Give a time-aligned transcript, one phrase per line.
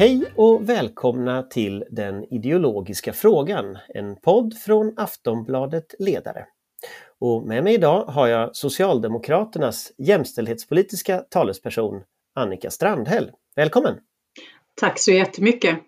[0.00, 6.46] Hej och välkomna till Den ideologiska frågan, en podd från Aftonbladet Ledare.
[7.18, 12.02] Och med mig idag har jag Socialdemokraternas jämställdhetspolitiska talesperson
[12.34, 13.30] Annika Strandhäll.
[13.56, 13.94] Välkommen!
[14.80, 15.78] Tack så jättemycket!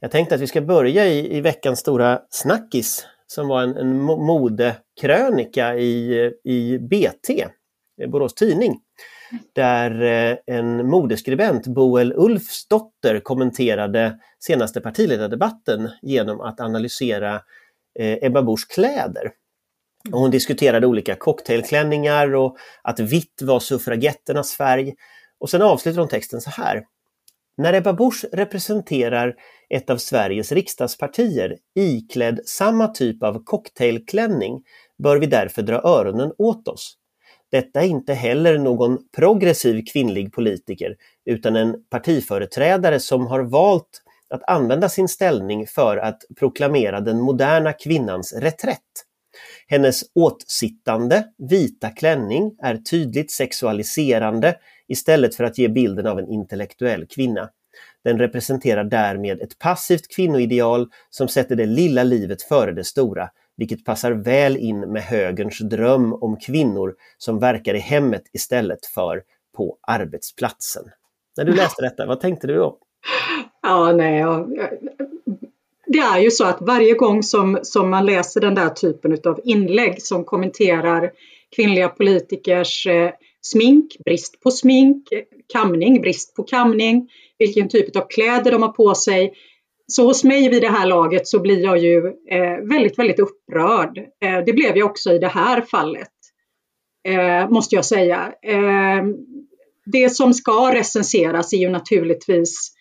[0.00, 4.00] Jag tänkte att vi ska börja i, i veckans stora snackis som var en, en
[4.00, 7.46] modekrönika i, i BT,
[8.08, 8.80] Borås Tidning
[9.52, 17.34] där eh, en modeskribent, Boel Ulfsdotter, kommenterade senaste partiledardebatten genom att analysera
[17.98, 19.32] eh, Ebba Buschs kläder.
[20.12, 24.94] Och hon diskuterade olika cocktailklänningar och att vitt var suffragetternas färg.
[25.38, 26.84] Och sen avslutar hon texten så här.
[27.56, 29.34] När Ebba Busch representerar
[29.68, 34.62] ett av Sveriges riksdagspartier iklädd samma typ av cocktailklänning
[35.02, 36.96] bör vi därför dra öronen åt oss.
[37.50, 44.50] Detta är inte heller någon progressiv kvinnlig politiker utan en partiföreträdare som har valt att
[44.50, 48.78] använda sin ställning för att proklamera den moderna kvinnans reträtt.
[49.66, 54.56] Hennes åtsittande, vita klänning är tydligt sexualiserande
[54.88, 57.48] istället för att ge bilden av en intellektuell kvinna.
[58.04, 63.84] Den representerar därmed ett passivt kvinnoideal som sätter det lilla livet före det stora, vilket
[63.84, 69.22] passar väl in med högerns dröm om kvinnor som verkar i hemmet istället för
[69.56, 70.84] på arbetsplatsen.
[71.36, 72.78] När du läste detta, vad tänkte du då?
[73.62, 74.48] Ja, nej, ja.
[75.86, 79.40] Det är ju så att varje gång som, som man läser den där typen av
[79.44, 81.10] inlägg som kommenterar
[81.56, 83.10] kvinnliga politikers eh,
[83.42, 85.22] smink, brist på smink, eh,
[85.52, 89.32] kamning, brist på kamning, vilken typ av kläder de har på sig,
[89.92, 93.98] så hos mig vid det här laget så blir jag ju eh, väldigt, väldigt upprörd.
[93.98, 96.08] Eh, det blev jag också i det här fallet,
[97.08, 98.32] eh, måste jag säga.
[98.42, 99.04] Eh,
[99.86, 102.72] det som ska recenseras är ju naturligtvis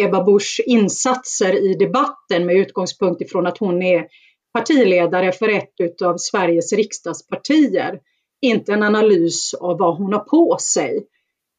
[0.00, 4.06] Ebba Buschs insatser i debatten med utgångspunkt ifrån att hon är
[4.52, 8.00] partiledare för ett av Sveriges riksdagspartier.
[8.40, 11.06] Inte en analys av vad hon har på sig.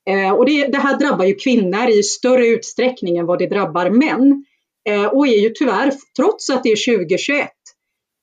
[0.10, 3.90] Eh, och det, det här drabbar ju kvinnor i större utsträckning än vad det drabbar
[3.90, 4.46] män.
[4.90, 7.50] Eh, och är ju tyvärr, trots att det är 2021,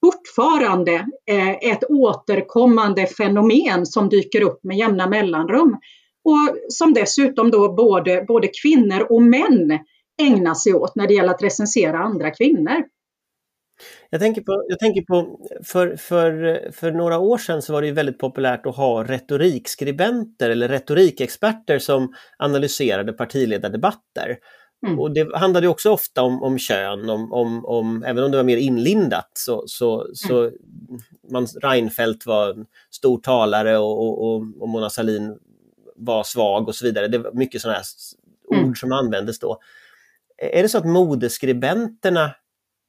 [0.05, 0.93] fortfarande
[1.31, 5.77] eh, ett återkommande fenomen som dyker upp med jämna mellanrum
[6.25, 9.79] och som dessutom då både, både kvinnor och män
[10.23, 12.85] ägnar sig åt när det gäller att recensera andra kvinnor.
[14.11, 17.93] Jag tänker på, jag tänker på för, för, för några år sedan så var det
[17.93, 24.37] väldigt populärt att ha retorikskribenter eller retorikexperter som analyserade partiledardebatter.
[24.87, 25.01] Mm.
[25.01, 28.45] Och det handlade också ofta om, om kön, om, om, om, även om det var
[28.45, 30.55] mer inlindat så, så, så mm.
[31.31, 35.39] man, Reinfeldt var en stor talare och, och, och, Mona Sahlin
[35.97, 37.09] var svag och så vidare.
[37.09, 37.83] Det var mycket sådana
[38.53, 38.69] mm.
[38.69, 39.61] ord som användes då.
[40.39, 42.35] Är det så att modeskribenterna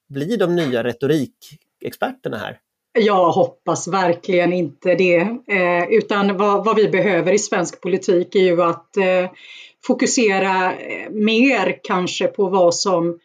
[0.09, 2.59] blir de nya retorikexperterna här?
[2.99, 5.19] Jag hoppas verkligen inte det.
[5.47, 9.31] Eh, utan vad, vad, vi behöver i svensk politik är ju att eh,
[9.87, 13.19] fokusera eh, mer kanske på vad som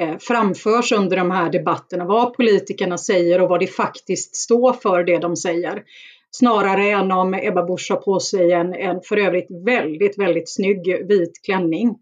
[0.00, 5.04] eh, framförs under de här debatterna, vad politikerna säger och vad det faktiskt står för
[5.04, 5.82] det de säger.
[6.30, 11.08] Snarare än om Ebba Busch har på sig en, en för övrigt väldigt, väldigt snygg
[11.08, 11.94] vit klänning.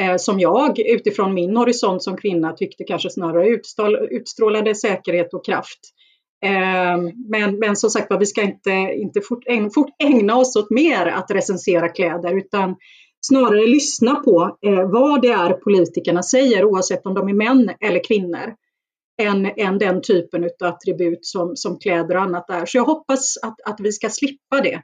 [0.00, 3.58] Eh, som jag utifrån min horisont som kvinna tyckte kanske snarare
[4.10, 5.80] utstrålade säkerhet och kraft.
[6.42, 10.70] Ehm, men, men som sagt vi ska inte, inte fort, ägna, fort ägna oss åt
[10.70, 12.76] mer att recensera kläder utan
[13.20, 18.04] snarare lyssna på eh, vad det är politikerna säger oavsett om de är män eller
[18.04, 18.54] kvinnor
[19.22, 22.66] än, än den typen av attribut som, som kläder och annat är.
[22.66, 24.82] Så jag hoppas att, att vi ska slippa det.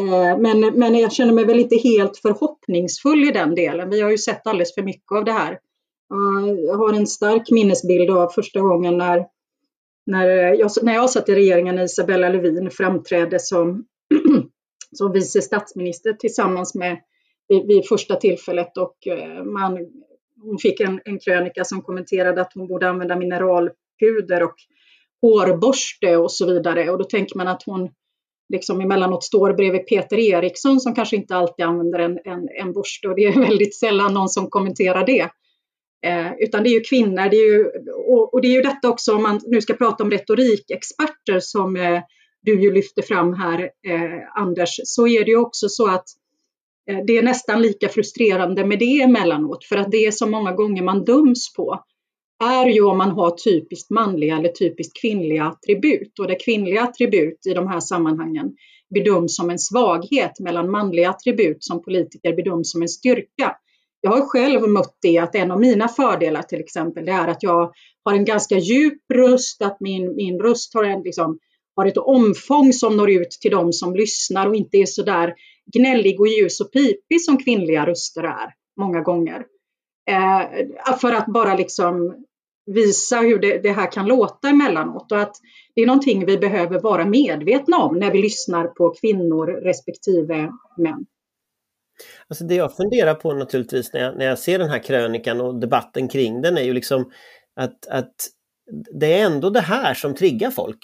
[0.00, 3.90] Eh, men, men jag känner mig väl inte helt förhoppningsfull i den delen.
[3.90, 5.52] Vi har ju sett alldeles för mycket av det här.
[5.52, 9.26] Eh, jag har en stark minnesbild av första gången när,
[10.06, 13.84] när, eh, jag, när jag satt i regeringen när Isabella Lövin framträdde som,
[14.96, 16.98] som vice statsminister tillsammans med
[17.48, 19.78] vid, vid första tillfället och eh, man,
[20.42, 24.54] hon fick en, en krönika som kommenterade att hon borde använda mineralpuder och
[25.22, 26.90] hårborste och så vidare.
[26.90, 27.90] Och då tänker man att hon
[28.52, 33.08] liksom emellanåt står bredvid Peter Eriksson som kanske inte alltid använder en, en, en borste
[33.08, 35.30] och det är väldigt sällan någon som kommenterar det.
[36.06, 37.64] Eh, utan det är ju kvinnor, det är ju,
[38.08, 41.76] och, och, det är ju detta också om man nu ska prata om retorikexperter som
[41.76, 42.02] eh,
[42.42, 46.04] du ju lyfter fram här eh, Anders, så är det ju också så att
[46.90, 50.52] Eh, det är nästan lika frustrerande med det emellanåt för att det är så många
[50.52, 51.84] gånger man döms på
[52.44, 57.46] är ju om man har typiskt manliga eller typiskt kvinnliga attribut och det kvinnliga attribut
[57.46, 58.52] i de här sammanhangen
[58.94, 63.56] bedöms som en svaghet medan manliga attribut som politiker bedöms som en styrka
[64.04, 67.42] jag har själv mött det att en av mina fördelar till exempel det är att
[67.42, 67.72] jag
[68.04, 71.38] har en ganska djup röst, att min, min röst har, en, liksom,
[71.76, 75.34] har ett omfång som når ut till de som lyssnar och inte är så där
[75.72, 79.44] gnällig och ljus och pipig som kvinnliga röster är många gånger.
[80.10, 82.14] Eh, för att bara liksom
[82.66, 85.36] visa hur det, det, här kan låta emellanåt och att
[85.74, 91.06] det är någonting vi behöver vara medvetna om när vi lyssnar på kvinnor respektive män.
[92.28, 95.60] Alltså det jag funderar på naturligtvis när jag, när jag ser den här krönikan och
[95.60, 97.10] debatten kring den är ju liksom
[97.56, 98.14] att, att
[99.00, 100.78] det är ändå det här som triggar folk.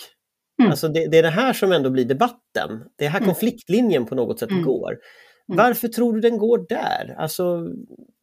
[0.60, 0.70] Mm.
[0.70, 2.84] Alltså det, det, är det här som ändå blir debatten.
[2.96, 3.28] Det är här mm.
[3.28, 4.64] konfliktlinjen på något sätt mm.
[4.64, 4.90] går.
[4.90, 5.56] Mm.
[5.56, 7.14] Varför tror du den går där?
[7.18, 7.68] Alltså,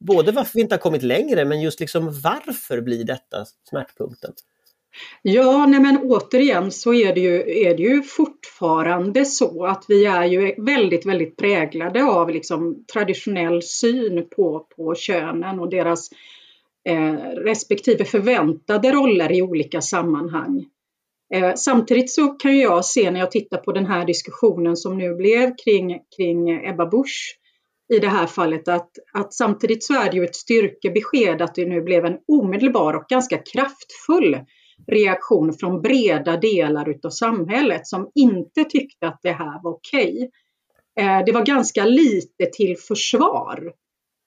[0.08, 4.32] både varför vi inte har kommit längre men just liksom varför blir detta smärtpunkten?
[5.22, 10.06] Ja, nej men återigen så är det, ju, är det ju fortfarande så att vi
[10.06, 16.10] är ju väldigt, väldigt präglade av liksom traditionell syn på, på könen och deras
[16.90, 20.66] eh, respektive förväntade roller i olika sammanhang.
[21.34, 25.16] Eh, samtidigt så kan jag se när jag tittar på den här diskussionen som nu
[25.16, 27.40] blev kring, kring Ebba Busch
[27.94, 31.66] i det här fallet att, att samtidigt så är det ju ett styrkebesked att det
[31.66, 34.38] nu blev en omedelbar och ganska kraftfull
[34.88, 40.14] reaktion från breda delar utav samhället som inte tyckte att det här var okej.
[40.98, 41.24] Okay.
[41.26, 43.74] Det var ganska lite till försvar,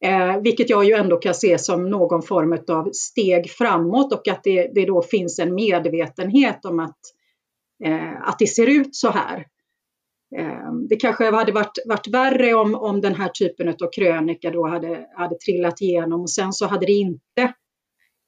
[0.05, 4.41] eh, vilket jag ju ändå kan se som någon form av steg framåt och att
[4.45, 6.99] det, det då finns en medvetenhet om att,
[7.85, 9.47] eh, att det ser ut så här.
[10.89, 15.07] Det kanske hade varit, varit värre om, om den här typen av krönika då hade,
[15.17, 17.53] hade trillat igenom och sen så hade det inte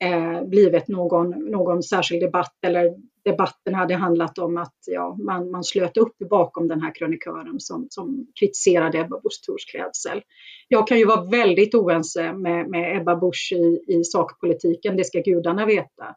[0.05, 2.94] eh, blivit någon, någon särskild debatt eller
[3.25, 7.87] debatten hade handlat om att ja, man, man slöt upp bakom den här krönikören som,
[7.91, 10.23] som kritiserade Ebba Busch Thors klädsel.
[10.69, 15.20] Jag kan ju vara väldigt oense med, med Ebba Busch i, i sakpolitiken, det ska
[15.20, 16.17] gudarna veta.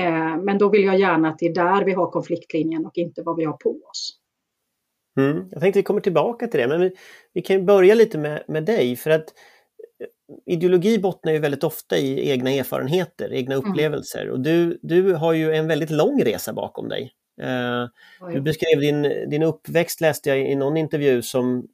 [0.00, 3.22] Eh, men då vill jag gärna att det är där vi har konfliktlinjen och inte
[3.22, 4.20] vad vi har på oss.
[5.20, 6.92] Mm, jag tänkte vi kommer tillbaka till det, men vi,
[7.32, 9.34] vi kan börja lite med, med dig för att
[10.46, 13.70] ideologi bottnar ju väldigt ofta i egna erfarenheter, egna mm.
[13.70, 14.32] upplevelser mm.
[14.32, 17.12] och du, du har ju en väldigt lång resa bakom dig.
[17.42, 21.66] Uh, du beskrev din, din uppväxt, läste jag i någon intervju, som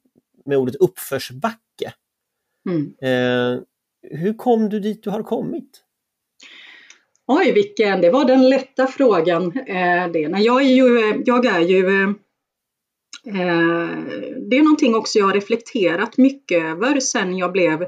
[0.45, 1.93] med ordet uppförsbacke.
[2.69, 2.93] Mm.
[3.03, 3.61] Uh,
[4.11, 5.83] hur kom du dit du har kommit?
[7.27, 9.57] Oj, vilken, det var den lätta frågan.
[9.57, 10.27] Eh, det.
[10.29, 12.09] Nej, jag är ju, jag är ju eh,
[14.49, 17.87] det är någonting också jag har reflekterat mycket över sen jag blev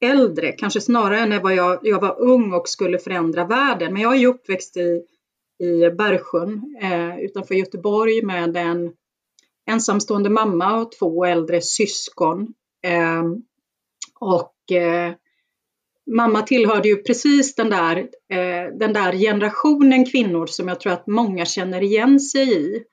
[0.00, 3.92] äldre, kanske snarare än när jag, jag var ung och skulle förändra världen.
[3.92, 5.02] Men jag är ju uppväxt i,
[5.64, 8.92] i Bergsjön eh, utanför Göteborg med en
[9.70, 12.54] ensamstående mamma och två äldre syskon.
[12.84, 13.22] Eh,
[14.20, 15.12] och eh,
[16.10, 17.96] mamma tillhörde ju precis den där,
[18.28, 22.84] eh, den där generationen kvinnor som jag tror att många känner igen sig i.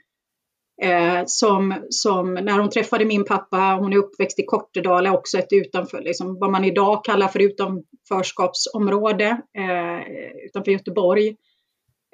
[0.81, 5.53] Eh, som, som när hon träffade min pappa, hon är uppväxt i Kortedala, också ett
[5.53, 10.01] utanför, liksom, vad man idag kallar för utanförskapsområde eh,
[10.46, 11.36] utanför Göteborg.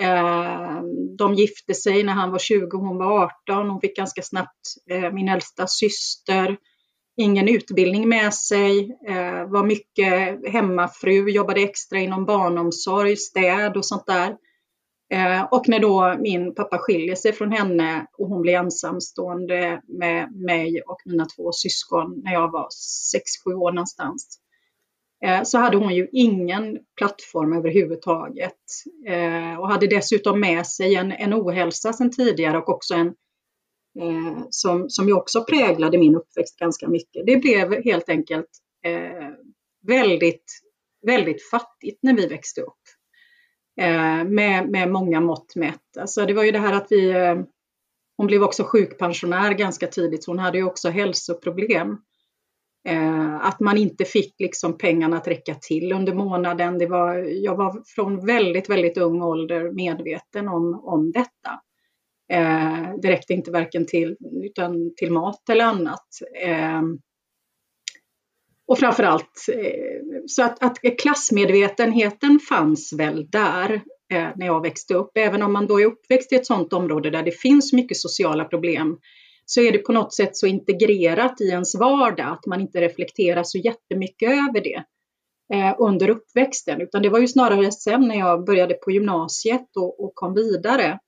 [0.02, 0.82] Eh,
[1.18, 3.70] de gifte sig när han var 20, och hon var 18.
[3.70, 4.60] Hon fick ganska snabbt
[4.92, 6.58] eh, min äldsta syster.
[7.18, 14.08] Ingen utbildning med sig, eh, var mycket hemmafru, jobbade extra inom barnomsorg, städ och sånt
[14.08, 14.36] där.
[15.10, 20.32] Eh, och när då min pappa skiljer sig från henne och hon blir ensamstående med
[20.32, 22.68] mig och mina två syskon när jag var
[23.48, 24.40] 6-7 år någonstans.
[25.26, 28.60] Eh, så hade hon ju ingen plattform överhuvudtaget
[29.08, 33.14] eh, och hade dessutom med sig en, en ohälsa sedan tidigare och också en
[34.50, 37.26] som, som ju också präglade min uppväxt ganska mycket.
[37.26, 38.48] Det blev helt enkelt
[39.88, 40.44] väldigt,
[41.06, 42.99] väldigt fattigt när vi växte upp.
[43.80, 45.98] Eh, med, med många mått mätt.
[46.00, 47.36] Alltså det var ju det här att vi, eh,
[48.18, 51.98] hon blev också sjukpensionär ganska tidigt, så hon hade ju också hälsoproblem.
[52.88, 56.78] Eh, att man inte fick liksom pengarna att räcka till under månaden.
[56.78, 61.62] Det var, jag var från väldigt, väldigt ung ålder medveten om, om detta.
[63.02, 66.08] det räckte inte varken till, utan till mat eller annat.
[68.70, 73.74] Och framförallt eh, så att, att klassmedvetenheten fanns väl där
[74.14, 75.12] eh, när jag växte upp.
[75.16, 78.46] Även om man då är uppväxt i ett sådant område där det finns mycket sociala
[78.46, 78.98] problem
[79.46, 83.44] så är det på något sätt så integrerat i ens vardag att man inte reflekterar
[83.44, 84.84] så jättemycket över det
[85.54, 86.82] eh, under uppväxten.
[86.82, 91.00] Utan det var ju snarare sen när jag började på gymnasiet och, och kom vidare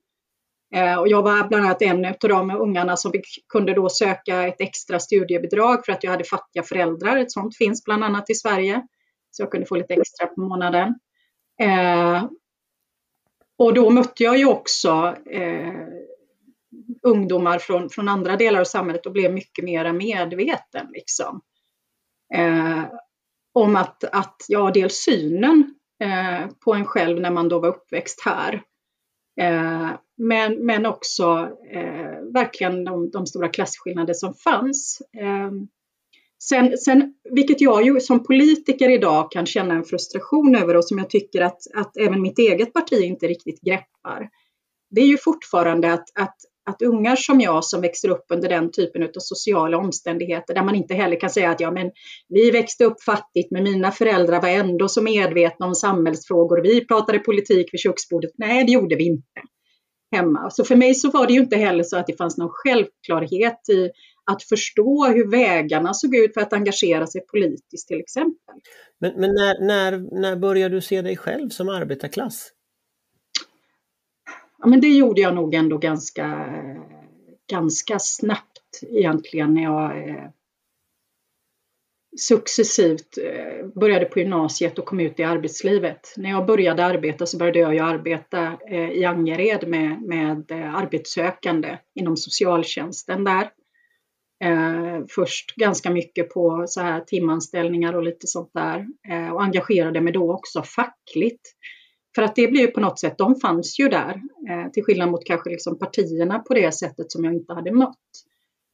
[0.74, 3.12] Eh, och jag var bland annat en av de ungarna som
[3.48, 7.16] kunde då söka ett extra studiebidrag för att jag hade fattiga föräldrar.
[7.16, 8.86] Ett sådant finns bland annat i Sverige.
[9.30, 10.94] så jag kunde få lite extra på månaden.
[11.60, 12.24] Eh,
[13.58, 15.88] och då mötte jag ju också eh,
[17.02, 20.86] ungdomar från, från andra delar av samhället och blev mycket mer medveten.
[20.92, 21.40] Liksom.
[22.34, 22.84] Eh,
[23.52, 28.22] om att, att ja, dels synen eh, på en själv när man då var uppväxt
[28.24, 28.62] här.
[29.40, 35.02] Eh, men, men också eh, verkligen de, de, stora klasskillnader som fanns.
[35.16, 35.50] Eh,
[36.42, 40.98] sen, sen, vilket jag ju som politiker idag kan känna en frustration över och som
[40.98, 44.28] jag tycker att, att även mitt eget parti inte riktigt greppar.
[44.90, 46.36] Det är ju fortfarande att, att
[46.70, 50.74] att ungar som jag som växer upp under den typen av sociala omständigheter där man
[50.74, 51.90] inte heller kan säga att ja, men
[52.28, 56.62] vi växte upp fattigt men mina föräldrar var ändå så medvetna om samhällsfrågor.
[56.62, 58.30] Vi pratade politik vid köksbordet.
[58.34, 59.40] Nej, det gjorde vi inte
[60.12, 60.50] hemma.
[60.50, 63.68] Så för mig så var det ju inte heller så att det fanns någon självklarhet
[63.72, 63.90] i
[64.30, 68.54] att förstå hur vägarna såg ut för att engagera sig politiskt till exempel.
[69.00, 72.50] Men, men när, när, när började du se dig själv som arbetarklass?
[74.62, 76.54] Ja, men det gjorde jag nog ändå ganska,
[77.50, 80.28] ganska snabbt egentligen när jag eh,
[82.20, 86.14] successivt eh, började på gymnasiet och kom ut i arbetslivet.
[86.16, 90.74] När jag började arbeta så började jag ju arbeta eh, i Angered med, med eh,
[90.74, 93.50] arbetssökande inom socialtjänsten där.
[94.44, 100.00] Eh, först ganska mycket på så här timanställningar och lite sånt där eh, och engagerade
[100.00, 101.54] mig då också fackligt.
[102.14, 105.10] För att det blir ju på något sätt, de fanns ju där, eh, till skillnad
[105.10, 107.96] mot kanske liksom partierna på det sättet som jag inte hade mött.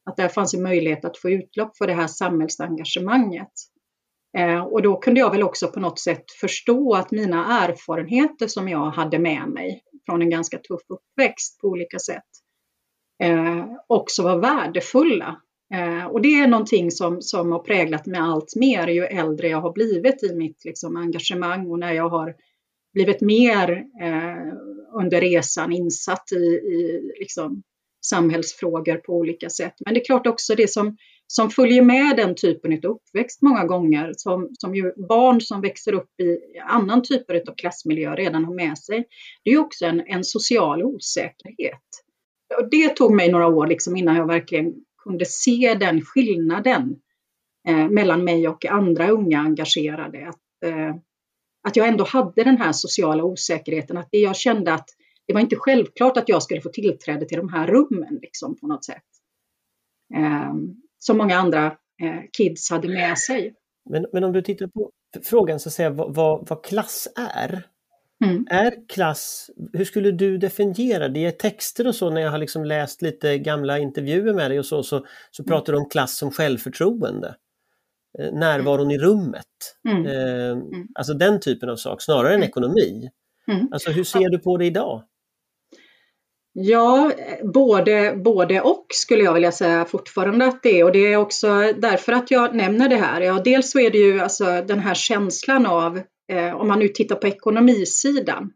[0.05, 3.51] Att där fanns en möjlighet att få utlopp för det här samhällsengagemanget.
[4.37, 8.69] Eh, och då kunde jag väl också på något sätt förstå att mina erfarenheter som
[8.69, 12.23] jag hade med mig från en ganska tuff uppväxt på olika sätt
[13.23, 15.41] eh, också var värdefulla.
[15.73, 19.61] Eh, och det är någonting som, som har präglat mig allt mer ju äldre jag
[19.61, 22.35] har blivit i mitt liksom, engagemang och när jag har
[22.93, 24.53] blivit mer eh,
[24.93, 27.63] under resan insatt i, i liksom,
[28.05, 29.73] samhällsfrågor på olika sätt.
[29.85, 33.65] Men det är klart också det som, som följer med den typen av uppväxt många
[33.65, 38.53] gånger, som, som ju barn som växer upp i annan typ av klassmiljö redan har
[38.53, 39.05] med sig,
[39.43, 41.81] det är också en, en social osäkerhet.
[42.57, 46.95] Och det tog mig några år liksom innan jag verkligen kunde se den skillnaden
[47.67, 50.29] eh, mellan mig och andra unga engagerade.
[50.29, 50.95] Att, eh,
[51.69, 54.89] att jag ändå hade den här sociala osäkerheten, att jag kände att
[55.27, 58.67] det var inte självklart att jag skulle få tillträde till de här rummen liksom, på
[58.67, 59.03] något sätt.
[60.15, 60.53] Eh,
[60.99, 61.65] som många andra
[62.01, 63.53] eh, kids hade med sig.
[63.89, 64.91] Men, men om du tittar på
[65.23, 67.07] frågan så att säga, vad, vad, vad klass
[67.39, 67.63] är.
[68.25, 68.47] Mm.
[68.49, 71.27] Är klass, hur skulle du definiera det?
[71.27, 74.65] I texter och så när jag har liksom läst lite gamla intervjuer med dig och
[74.65, 75.49] så, så, så mm.
[75.49, 77.35] pratar du om klass som självförtroende.
[78.19, 79.45] Eh, närvaron i rummet.
[79.89, 80.05] Mm.
[80.05, 80.87] Eh, mm.
[80.95, 82.49] alltså den typen av sak, snarare än mm.
[82.49, 83.09] ekonomi.
[83.51, 83.67] Mm.
[83.71, 85.03] Alltså hur ser du på det idag?
[86.53, 87.11] Ja,
[87.53, 91.47] både, både och skulle jag vilja säga fortfarande att det är och det är också
[91.77, 93.21] därför att jag nämner det här.
[93.21, 96.87] Ja, dels så är det ju alltså den här känslan av, eh, om man nu
[96.87, 98.51] tittar på ekonomisidan,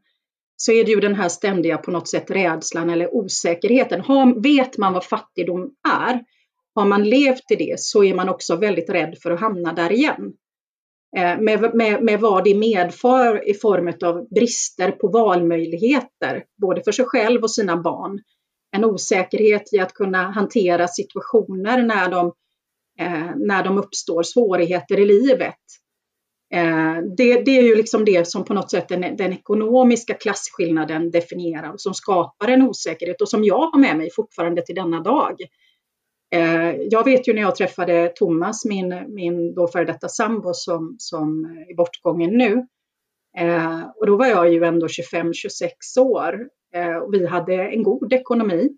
[0.56, 4.02] så är det ju den här ständiga på något sätt rädslan eller osäkerheten.
[4.02, 6.22] Har, vet man vad fattigdom är,
[6.76, 9.92] har man levt i det så är man också väldigt rädd för att hamna där
[9.92, 10.34] igen.
[11.18, 16.92] Eh, med, med, med vad det medför i form av brister på valmöjligheter, både för
[16.92, 18.20] sig själv och sina barn.
[18.76, 22.34] En osäkerhet i att kunna hantera situationer när de,
[23.00, 25.56] eh, när de uppstår svårigheter i livet.
[26.54, 31.12] Eh, det, det, är ju liksom det som på något sätt den, den ekonomiska klasskillnaden
[31.12, 35.00] definierar och som skapar en osäkerhet och som jag har med mig fortfarande till denna
[35.00, 35.36] dag.
[36.34, 40.96] Eh, jag vet ju när jag träffade Thomas, min, min då före detta sambo som,
[41.00, 42.68] som är bortgången nu.
[43.38, 48.14] Eh, och då var jag ju ändå 25-26 år eh, och vi hade en god
[48.14, 48.70] ekonomi.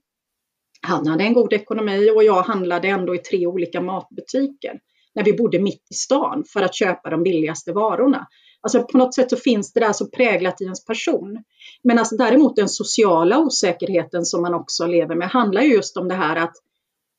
[0.82, 4.80] Han hade en god ekonomi och jag handlade ändå i tre olika matbutiker
[5.16, 8.28] när vi bodde mitt i stan för att köpa de billigaste varorna.
[8.62, 11.44] Alltså på något sätt så finns det där så präglat i ens person.
[11.84, 16.08] Men alltså däremot den sociala osäkerheten som man också lever med handlar ju just om
[16.08, 16.56] det här att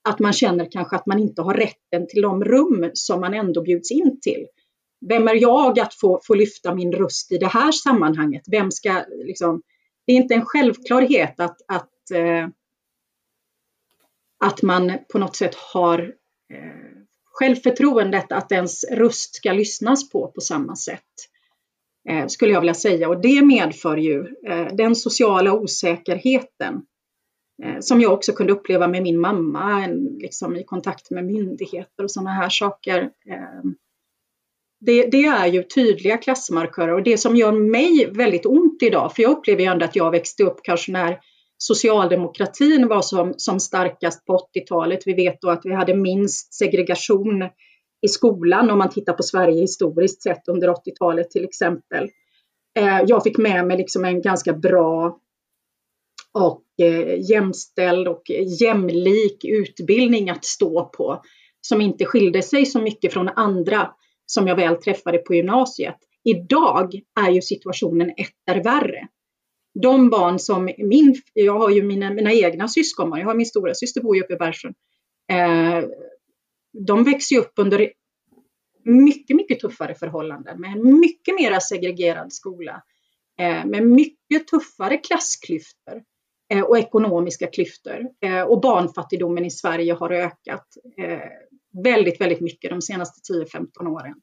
[0.07, 3.63] att man känner kanske att man inte har rätten till de rum som man ändå
[3.63, 4.47] bjuds in till.
[5.09, 8.43] Vem är jag att få, få lyfta min röst i det här sammanhanget?
[8.51, 9.63] Vem ska liksom,
[10.07, 12.49] det är inte en självklarhet att, att, eh,
[14.45, 15.99] att man på något sätt har
[16.53, 16.97] eh,
[17.33, 21.03] självförtroendet att ens röst ska lyssnas på på samma sätt.
[22.09, 26.83] Eh, skulle jag vilja säga och det medför ju eh, den sociala osäkerheten
[27.65, 29.87] Eh, som jag också kunde uppleva med min mamma,
[30.19, 33.03] liksom i kontakt med myndigheter och sådana här saker.
[33.03, 33.71] Eh,
[34.81, 39.23] det, det, är ju tydliga klassmarkörer och det som gör mig väldigt ont idag, för
[39.23, 41.19] jag upplever ju ändå att jag växte upp kanske när
[41.59, 45.07] socialdemokratin var som, som starkast på 80-talet.
[45.07, 47.43] Vi vet då att vi hade minst segregation
[48.03, 52.11] i skolan om man tittar på Sverige historiskt sett under 80-talet till exempel.
[52.79, 55.19] Eh, jag fick med mig liksom en ganska bra
[56.33, 58.23] och Eh, jämställd och
[58.61, 61.23] jämlik utbildning att stå på
[61.61, 63.95] som inte skilde sig så mycket från andra
[64.27, 65.97] som jag väl träffade på gymnasiet.
[66.25, 69.09] Idag är ju situationen etter värre.
[69.83, 73.75] De barn som min, jag har ju mina, mina egna syskon, jag har min stora
[73.75, 74.75] syster bor ju uppe i Bergsjön.
[75.33, 75.85] Eh,
[76.87, 77.93] de växer upp under
[78.85, 82.83] mycket, mycket tuffare förhållanden med en mycket mer segregerad skola.
[83.41, 86.03] Eh, med mycket tuffare klassklyftor
[86.69, 88.09] och ekonomiska klyftor.
[88.23, 90.67] Eh, och barnfattigdomen i Sverige har ökat
[90.99, 91.19] eh,
[91.85, 94.15] väldigt, väldigt mycket de senaste 10-15 åren.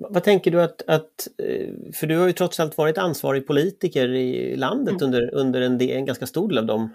[0.00, 4.08] Vad tänker du att, att, eh, för du har ju trots allt varit ansvarig politiker
[4.08, 5.04] i landet mm.
[5.04, 6.90] under, under en, del, en ganska stor del av de,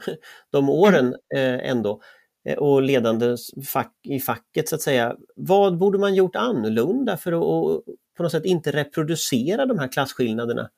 [0.52, 1.60] de åren mm.
[1.60, 2.02] eh, ändå
[2.50, 3.36] eh, och ledande
[3.74, 5.16] fack, i facket så att säga.
[5.36, 7.84] Vad borde man gjort annorlunda för att
[8.18, 10.70] på något sätt inte reproducera de här klasskillnaderna?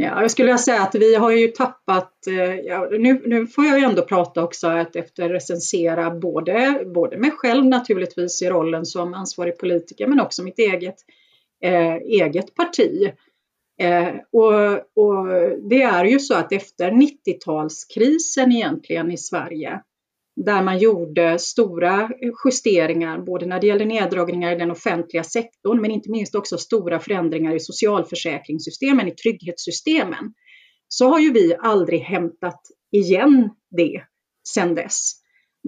[0.00, 3.78] Ja, jag skulle säga att vi har ju tappat, eh, ja, nu, nu får jag
[3.78, 9.14] ju ändå prata också att efter recensera både, både mig själv naturligtvis i rollen som
[9.14, 10.94] ansvarig politiker men också mitt eget,
[11.64, 13.12] eh, eget parti.
[13.80, 14.74] Eh, och,
[15.04, 15.26] och
[15.70, 19.82] det är ju så att efter 90-talskrisen egentligen i Sverige
[20.44, 22.10] där man gjorde stora
[22.44, 27.00] justeringar, både när det gäller neddragningar i den offentliga sektorn, men inte minst också stora
[27.00, 30.32] förändringar i socialförsäkringssystemen, i trygghetssystemen,
[30.88, 32.60] så har ju vi aldrig hämtat
[32.92, 34.02] igen det
[34.48, 35.12] sedan dess.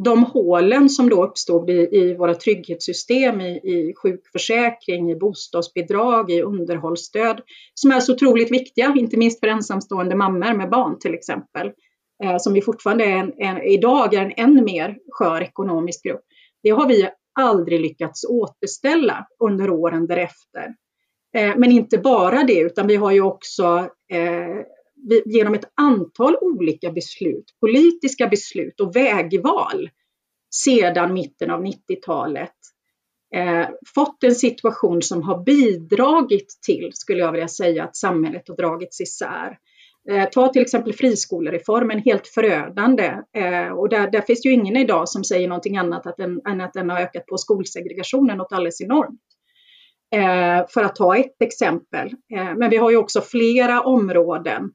[0.04, 6.42] De hålen som då uppstod i, i våra trygghetssystem, i, i sjukförsäkring, i bostadsbidrag, i
[6.42, 7.40] underhållsstöd,
[7.74, 11.70] som är så otroligt viktiga, inte minst för ensamstående mammor med barn till exempel,
[12.22, 16.24] eh, som vi fortfarande är en, en, idag är en än mer skör ekonomisk grupp.
[16.62, 17.08] Det har vi
[17.40, 20.74] aldrig lyckats återställa under åren därefter.
[21.36, 24.64] Eh, men inte bara det, utan vi har ju också eh,
[25.08, 29.90] vi, genom ett antal olika beslut, politiska beslut och vägval
[30.54, 32.54] sedan mitten av 90-talet
[33.34, 38.56] eh, fått en situation som har bidragit till, skulle jag vilja säga, att samhället har
[38.56, 39.58] dragits isär.
[40.10, 43.14] Eh, ta till exempel friskolereformen, helt förödande.
[43.36, 46.60] Eh, och där, där finns ju ingen idag som säger någonting annat att den, än
[46.60, 49.20] att den har ökat på skolsegregationen något alldeles enormt.
[50.14, 52.10] Eh, för att ta ett exempel.
[52.56, 54.72] Men vi har ju också flera områden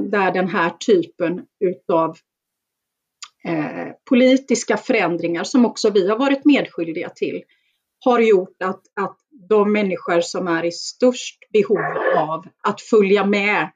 [0.00, 2.16] där den här typen utav
[4.08, 7.42] politiska förändringar som också vi har varit medskyldiga till
[8.04, 9.16] har gjort att, att
[9.48, 13.68] de människor som är i störst behov av att följa med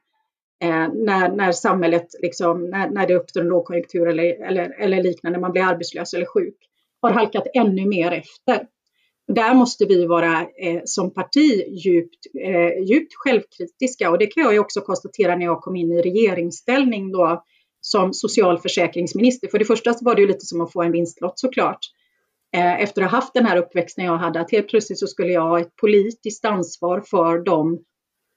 [0.63, 5.39] Eh, när, när samhället, liksom, när, när det uppstår en lågkonjunktur eller, eller, eller liknande,
[5.39, 6.55] man blir arbetslös eller sjuk,
[7.01, 8.67] har halkat ännu mer efter.
[9.27, 14.53] Där måste vi vara eh, som parti djupt, eh, djupt självkritiska och det kan jag
[14.53, 17.43] ju också konstatera när jag kom in i regeringsställning då
[17.81, 19.47] som socialförsäkringsminister.
[19.47, 21.79] För det första så var det ju lite som att få en vinstlott såklart.
[22.55, 25.31] Eh, efter att ha haft den här uppväxten jag hade, att helt plötsligt så skulle
[25.31, 27.79] jag ha ett politiskt ansvar för de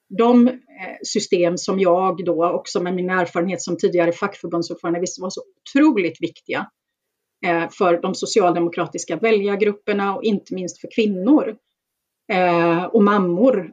[0.08, 0.54] de eh,
[1.02, 6.20] system som jag då också med min erfarenhet som tidigare fackförbundsordförande visste var så otroligt
[6.20, 6.70] viktiga
[7.46, 11.56] eh, för de socialdemokratiska väljargrupperna och inte minst för kvinnor
[12.32, 13.72] eh, och mammor.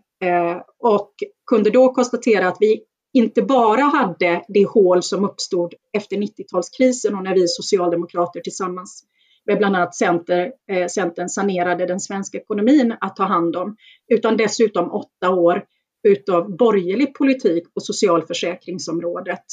[0.79, 1.11] Och
[1.45, 2.81] kunde då konstatera att vi
[3.13, 9.03] inte bara hade det hål som uppstod efter 90-talskrisen och när vi socialdemokrater tillsammans
[9.45, 10.51] med bland annat Center,
[10.89, 13.75] Centern sanerade den svenska ekonomin att ta hand om,
[14.07, 15.63] utan dessutom åtta år
[16.05, 19.43] utav borgerlig politik på socialförsäkringsområdet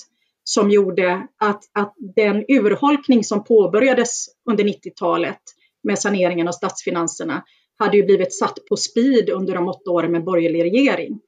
[0.45, 5.41] som gjorde att, att den urholkning som påbörjades under 90-talet
[5.83, 7.45] med saneringen av statsfinanserna
[7.79, 11.21] hade ju blivit satt på speed under de åtta åren med borgerlig regering.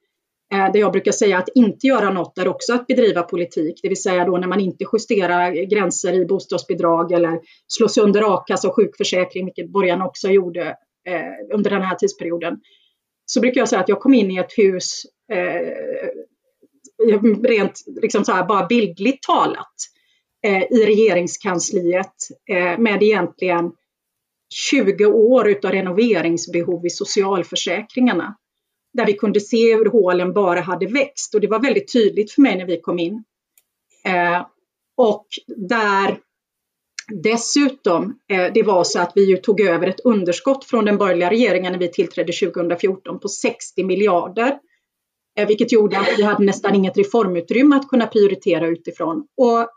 [0.53, 3.89] Eh, det jag brukar säga att inte göra något är också att bedriva politik, det
[3.89, 8.75] vill säga då när man inte justerar gränser i bostadsbidrag eller slår sönder a-kassa och
[8.75, 10.67] sjukförsäkring, vilket borgarna också gjorde
[11.07, 12.59] eh, under den här tidsperioden
[13.25, 16.09] så brukar jag säga att jag kom in i ett hus eh,
[17.43, 19.73] rent liksom så här, bara bildligt talat
[20.45, 22.15] eh, i regeringskansliet
[22.49, 23.71] eh, med egentligen
[24.53, 28.37] 20 år utav renoveringsbehov i socialförsäkringarna.
[28.93, 32.41] Där vi kunde se hur hålen bara hade växt och det var väldigt tydligt för
[32.41, 33.23] mig när vi kom in.
[34.05, 34.45] Eh,
[34.97, 36.19] och där
[37.07, 41.29] Dessutom, eh, det var så att vi ju tog över ett underskott från den borgerliga
[41.29, 44.59] regeringen när vi tillträdde 2014 på 60 miljarder.
[45.39, 49.17] Eh, vilket gjorde att vi hade nästan inget reformutrymme att kunna prioritera utifrån.
[49.17, 49.67] Och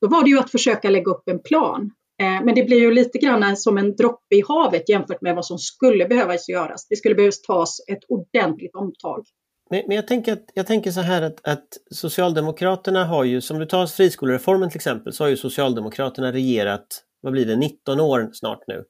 [0.00, 1.90] då var det ju att försöka lägga upp en plan.
[2.22, 5.46] Eh, men det blir ju lite grann som en droppe i havet jämfört med vad
[5.46, 6.88] som skulle behövas göras.
[6.88, 9.24] Det skulle behövas tas ett ordentligt omtag.
[9.70, 13.58] Men, men jag, tänker att, jag tänker så här att, att Socialdemokraterna har ju, som
[13.58, 18.30] du tar friskolereformen till exempel, så har ju Socialdemokraterna regerat, vad blir det, 19 år
[18.32, 18.84] snart nu,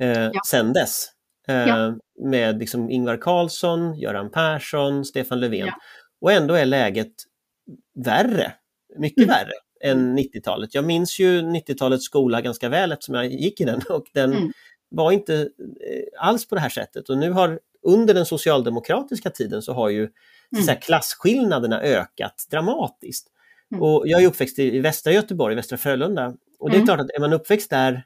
[0.00, 0.40] eh, ja.
[0.46, 1.06] sen dess.
[1.48, 1.94] Eh, ja.
[2.24, 5.66] Med liksom Ingvar Carlsson, Göran Persson, Stefan Löfven.
[5.66, 5.74] Ja.
[6.20, 7.12] Och ändå är läget
[8.04, 8.52] värre,
[8.98, 9.28] mycket mm.
[9.28, 10.74] värre än 90-talet.
[10.74, 14.52] Jag minns ju 90-talets skola ganska väl eftersom jag gick i den och den mm.
[14.88, 17.08] var inte eh, alls på det här sättet.
[17.08, 20.00] Och nu har under den socialdemokratiska tiden så har ju
[20.52, 20.64] mm.
[20.64, 23.28] så här, klasskillnaderna ökat dramatiskt.
[23.72, 23.82] Mm.
[23.82, 26.34] Och jag är uppväxt i, i västra Göteborg, västra Frölunda.
[26.58, 26.86] Och det är mm.
[26.86, 28.04] klart att är man uppväxt där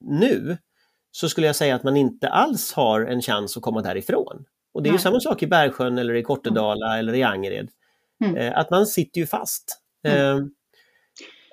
[0.00, 0.58] nu
[1.10, 4.44] så skulle jag säga att man inte alls har en chans att komma därifrån.
[4.74, 6.98] Och det är ju samma sak i Bergsjön eller i Kortedala mm.
[6.98, 7.68] eller i Angered.
[8.24, 8.36] Mm.
[8.36, 9.82] Eh, att man sitter ju fast.
[10.04, 10.38] Eh,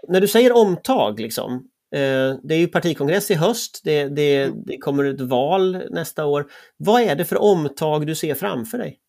[0.07, 1.68] när du säger omtag, liksom,
[2.43, 4.63] det är ju partikongress i höst, det, det, mm.
[4.65, 6.45] det, kommer ett val nästa år.
[6.77, 8.99] Vad är det för omtag du ser framför dig?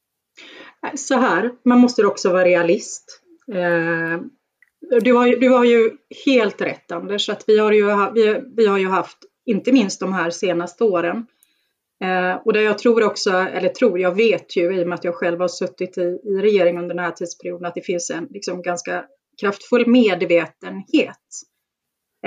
[0.97, 3.23] Så här, man måste också vara realist.
[3.53, 4.21] Eh,
[5.01, 5.91] du har, du har ju
[6.27, 10.13] helt rätt Anders, att vi har ju, vi, vi har ju haft, inte minst de
[10.13, 11.27] här senaste åren,
[12.05, 15.05] Eh, och det jag tror också, eller tror, jag vet ju i och med att
[15.05, 18.27] jag själv har suttit i, i regeringen under den här tidsperioden att det finns en
[18.31, 19.05] liksom, ganska
[19.41, 21.17] kraftfull medvetenhet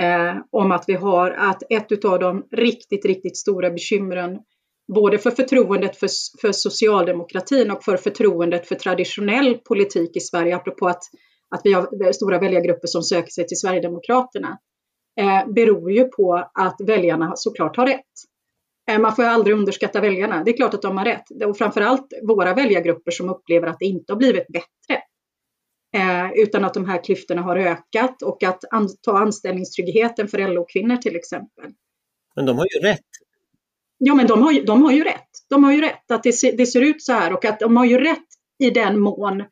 [0.00, 4.38] eh, om att vi har att ett av de riktigt, riktigt stora bekymren
[4.94, 6.08] både för förtroendet för,
[6.40, 11.02] för socialdemokratin och för förtroendet för traditionell politik i Sverige, apropå att,
[11.50, 14.58] att vi har stora väljargrupper som söker sig till Sverigedemokraterna,
[15.20, 18.00] eh, beror ju på att väljarna såklart har rätt.
[18.90, 20.44] Eh, man får aldrig underskatta väljarna.
[20.44, 21.24] Det är klart att de har rätt.
[21.46, 25.02] Och framförallt våra väljargrupper som upplever att det inte har blivit bättre.
[25.94, 30.96] Eh, utan att de här klyftorna har ökat och att an ta anställningstryggheten för LO-kvinnor
[30.96, 31.64] till exempel.
[32.36, 33.00] Men de har ju rätt.
[33.98, 35.30] Ja, men de har ju, de har ju rätt.
[35.50, 37.76] De har ju rätt att det, se, det ser ut så här och att de
[37.76, 38.26] har ju rätt
[38.58, 39.44] i den mån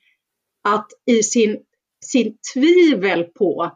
[0.69, 1.59] att i sin,
[2.05, 3.71] sin tvivel på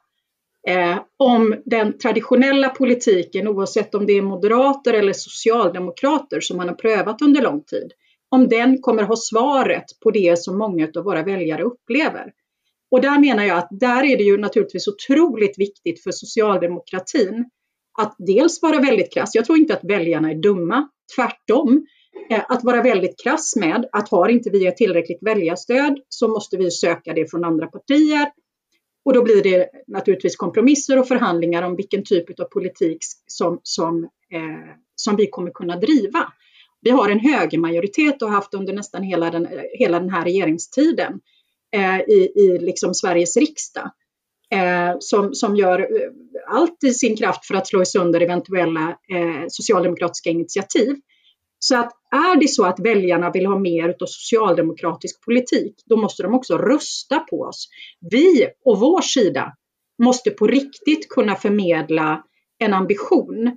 [0.69, 6.75] eh, om den traditionella politiken, oavsett om det är moderater eller socialdemokrater som man har
[6.75, 7.93] prövat under lång tid,
[8.29, 12.33] om den kommer ha svaret på det som många av våra väljare upplever.
[12.91, 17.51] Och där menar jag att där är det ju naturligtvis otroligt viktigt för socialdemokratin
[17.99, 19.35] att dels vara väldigt krass.
[19.35, 21.87] Jag tror inte att väljarna är dumma, tvärtom.
[22.31, 26.57] Eh, att vara väldigt krass med att har inte vi ett tillräckligt väljarstöd så måste
[26.57, 28.27] vi söka det från andra partier.
[29.05, 34.05] Och då blir det naturligtvis kompromisser och förhandlingar om vilken typ av politik som, som,
[34.05, 36.33] eh, som vi kommer kunna driva.
[36.81, 41.21] Vi har en högermajoritet och har haft under nästan hela den, hela den här regeringstiden
[41.75, 43.91] Eh, i, i liksom Sveriges riksdag.
[44.51, 46.11] Eh, som, som gör eh,
[46.49, 50.97] allt i sin kraft för att slå sönder eventuella eh, socialdemokratiska initiativ.
[51.59, 56.23] Så att är det så att väljarna vill ha mer av socialdemokratisk politik, då måste
[56.23, 57.69] de också rösta på oss.
[58.11, 59.53] Vi och vår sida
[60.03, 62.25] måste på riktigt kunna förmedla
[62.59, 63.57] en ambition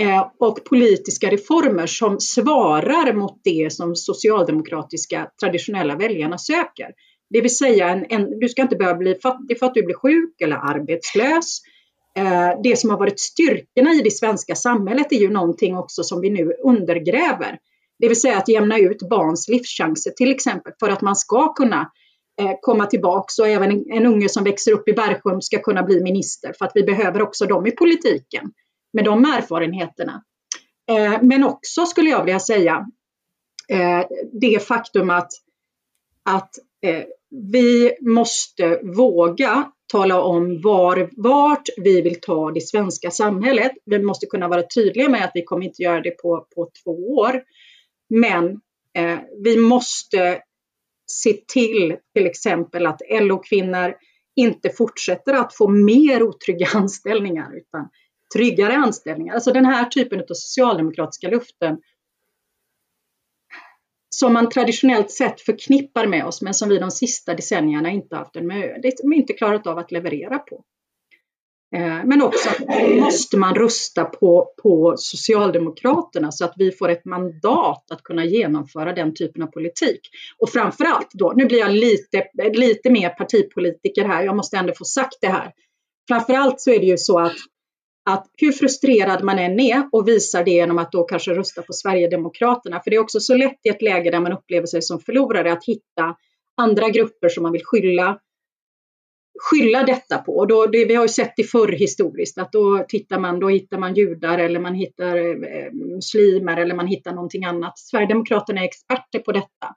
[0.00, 6.92] eh, och politiska reformer som svarar mot det som socialdemokratiska traditionella väljarna söker.
[7.32, 9.94] Det vill säga, en, en, du ska inte behöva bli fattig för att du blir
[9.94, 11.60] sjuk eller arbetslös.
[12.16, 16.20] Eh, det som har varit styrkorna i det svenska samhället är ju någonting också som
[16.20, 17.58] vi nu undergräver.
[17.98, 21.90] Det vill säga att jämna ut barns livschanser till exempel för att man ska kunna
[22.40, 25.82] eh, komma tillbaks och även en, en unge som växer upp i Bergsjön ska kunna
[25.82, 28.52] bli minister för att vi behöver också dem i politiken
[28.92, 30.22] med de erfarenheterna.
[30.90, 32.86] Eh, men också skulle jag vilja säga
[33.68, 35.30] eh, det faktum att,
[36.30, 36.50] att
[36.86, 43.72] eh, vi måste våga tala om var, vart vi vill ta det svenska samhället.
[43.84, 47.14] Vi måste kunna vara tydliga med att vi kommer inte göra det på, på två
[47.14, 47.42] år.
[48.10, 48.44] Men
[48.98, 50.42] eh, vi måste
[51.06, 53.94] se till till exempel att LO-kvinnor
[54.36, 57.88] inte fortsätter att få mer otrygga anställningar utan
[58.34, 59.34] tryggare anställningar.
[59.34, 61.78] Alltså den här typen av socialdemokratiska luften
[64.16, 68.36] som man traditionellt sett förknippar med oss men som vi de sista decennierna inte haft
[68.36, 70.64] en möjlighet, inte klarat av att leverera på.
[71.76, 72.48] Eh, men också
[73.00, 78.92] måste man rusta på, på Socialdemokraterna så att vi får ett mandat att kunna genomföra
[78.92, 80.00] den typen av politik.
[80.38, 84.84] Och framförallt då, nu blir jag lite, lite mer partipolitiker här, jag måste ändå få
[84.84, 85.52] sagt det här.
[86.08, 87.36] Framförallt så är det ju så att
[88.04, 91.72] att hur frustrerad man än är och visar det genom att då kanske rösta på
[91.72, 92.80] Sverigedemokraterna.
[92.80, 95.52] För det är också så lätt i ett läge där man upplever sig som förlorare
[95.52, 96.16] att hitta
[96.56, 98.18] andra grupper som man vill skylla,
[99.40, 100.36] skylla detta på.
[100.36, 103.48] Och då, det, vi har ju sett det förr historiskt att då tittar man, då
[103.48, 107.78] hittar man judar eller man hittar eh, eh muslimer eller man hittar någonting annat.
[107.78, 109.74] Sverigedemokraterna är experter på detta.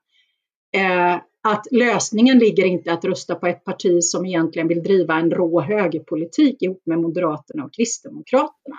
[0.76, 5.32] Eh, att lösningen ligger inte att rösta på ett parti som egentligen vill driva en
[5.32, 8.78] rå högerpolitik ihop med Moderaterna och Kristdemokraterna.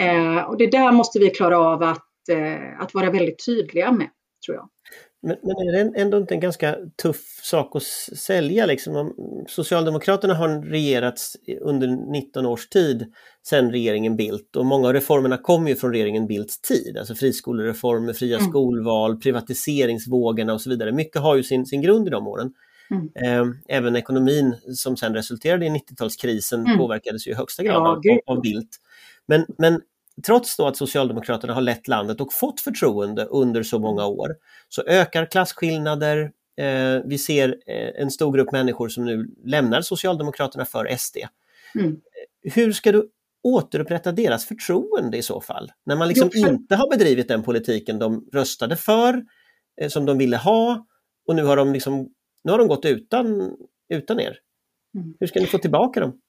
[0.00, 4.08] Eh, och det där måste vi klara av att, eh, att vara väldigt tydliga med,
[4.46, 4.68] tror jag.
[5.24, 7.82] Men, men är det ändå inte en ganska tuff sak att
[8.18, 8.66] sälja?
[8.66, 9.14] Liksom?
[9.48, 11.20] Socialdemokraterna har regerat
[11.60, 16.26] under 19 års tid sedan regeringen Bildt och många av reformerna kommer ju från regeringen
[16.26, 18.50] Bildts tid, alltså friskolereformer, fria mm.
[18.50, 20.92] skolval, privatiseringsvågorna och så vidare.
[20.92, 22.52] Mycket har ju sin, sin grund i de åren.
[22.90, 23.10] Mm.
[23.14, 26.78] Ehm, även ekonomin som sen resulterade i 90-talskrisen mm.
[26.78, 28.70] påverkades ju i högsta grad ja, av, av Bildt.
[29.26, 29.80] Men, men
[30.26, 34.36] trots då att Socialdemokraterna har lett landet och fått förtroende under så många år,
[34.68, 36.32] så ökar klasskillnader.
[36.56, 41.16] Eh, vi ser eh, en stor grupp människor som nu lämnar Socialdemokraterna för SD.
[41.78, 41.96] Mm.
[42.42, 43.10] Hur ska du
[43.42, 45.72] återupprätta deras förtroende i så fall?
[45.86, 46.52] När man liksom jo, för...
[46.52, 49.24] inte har bedrivit den politiken de röstade för,
[49.80, 50.86] eh, som de ville ha
[51.26, 52.08] och nu har de, liksom,
[52.44, 53.56] nu har de gått utan,
[53.88, 54.38] utan er.
[54.94, 55.14] Mm.
[55.20, 56.20] Hur ska ni få tillbaka dem?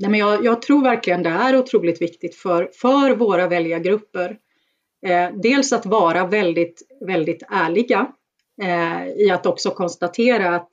[0.00, 4.38] Nej, men jag, jag, tror verkligen det är otroligt viktigt för, för våra väljargrupper.
[5.06, 8.12] Eh, dels att vara väldigt, väldigt ärliga
[8.62, 10.70] eh, i att också konstatera att,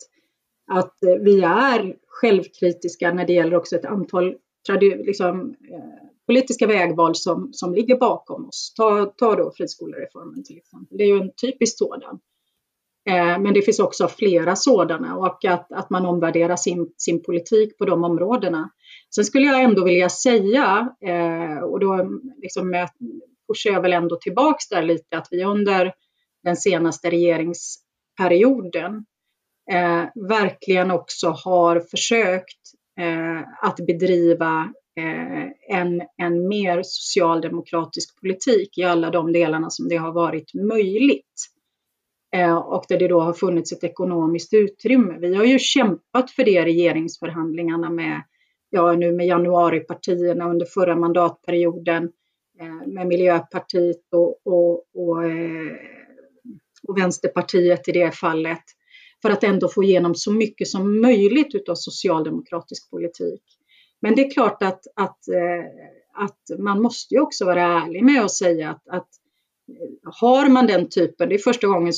[0.71, 4.35] att vi är självkritiska när det gäller också ett antal
[4.79, 8.73] liksom, eh, politiska vägval som, som ligger bakom oss.
[8.75, 10.97] Ta, ta då friskolereformen till exempel.
[10.97, 12.19] Det är ju en typisk sådan.
[13.09, 17.77] Eh, men det finns också flera sådana och att, att man omvärderar sin, sin politik
[17.77, 18.69] på de områdena.
[19.15, 22.09] Sen skulle jag ändå vilja säga, eh, och då
[22.41, 22.87] liksom
[23.47, 25.93] pushar jag väl ändå tillbaks där lite, att vi under
[26.43, 29.05] den senaste regeringsperioden
[29.71, 32.59] eh, verkligen också har försökt
[32.99, 34.73] eh, att bedriva
[35.69, 41.54] en, en mer socialdemokratisk politik i alla de delarna som det har varit möjligt.
[42.35, 45.17] Eh, och där det då har funnits ett ekonomiskt utrymme.
[45.19, 48.21] Vi har ju kämpat för det i regeringsförhandlingarna med,
[48.69, 52.03] ja, nu med januaripartierna under förra mandatperioden,
[52.59, 55.75] eh, med Miljöpartiet och, och, och, eh,
[56.87, 58.63] och Vänsterpartiet i det fallet,
[59.21, 63.43] för att ändå få igenom så mycket som möjligt utav socialdemokratisk politik.
[64.01, 65.19] Men det är klart att, att,
[66.13, 69.07] att man måste ju också vara ärlig med att säga att, att
[70.03, 71.93] har man den typen, det är första gången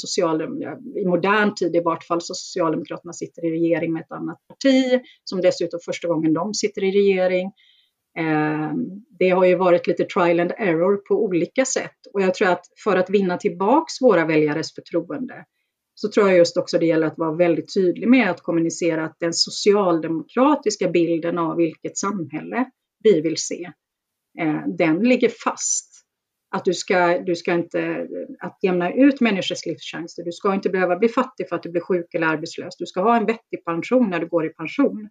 [0.95, 5.01] i modern tid i vart fall, så Socialdemokraterna sitter i regering med ett annat parti,
[5.23, 7.51] som dessutom första gången de sitter i regering.
[8.17, 8.71] Eh,
[9.19, 12.65] det har ju varit lite trial and error på olika sätt och jag tror att
[12.84, 15.45] för att vinna tillbaks våra väljares förtroende
[15.93, 19.17] så tror jag just också det gäller att vara väldigt tydlig med att kommunicera att
[19.19, 22.71] den socialdemokratiska bilden av vilket samhälle
[23.03, 23.71] vi vill se,
[24.39, 25.96] eh, den ligger fast
[26.49, 28.07] att du ska, du ska inte
[28.39, 30.23] att jämna ut människors livschanser.
[30.23, 32.77] Du ska inte behöva bli fattig för att du blir sjuk eller arbetslös.
[32.77, 35.10] Du ska ha en vettig pension när du går i pension.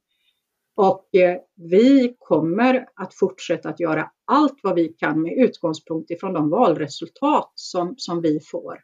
[0.77, 1.37] Och eh,
[1.71, 7.53] vi kommer att fortsätta att göra allt vad vi kan med utgångspunkt ifrån de valresultat
[7.55, 8.81] som, som vi får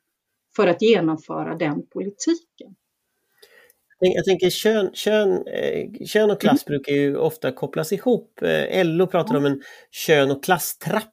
[0.56, 2.74] för att genomföra den politiken.
[3.98, 6.76] Jag tänker kön, kön, eh, kön och klass mm.
[6.76, 8.42] brukar ju ofta kopplas ihop.
[8.42, 11.11] Eh, LO pratar om en kön och klasstrappa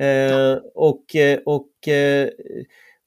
[0.00, 2.28] Eh, och eh, och eh,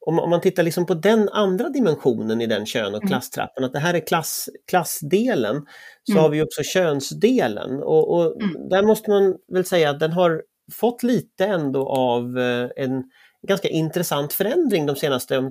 [0.05, 3.07] om, om, man tittar liksom på den andra dimensionen i den kön och mm.
[3.07, 5.65] klasstrappan, att det här är klass, klassdelen,
[6.03, 6.21] så mm.
[6.23, 7.83] har vi också könsdelen.
[7.83, 8.69] Och, och mm.
[8.69, 12.37] där måste man väl säga att den har fått lite ändå av
[12.75, 13.03] en
[13.47, 15.49] ganska intressant förändring de senaste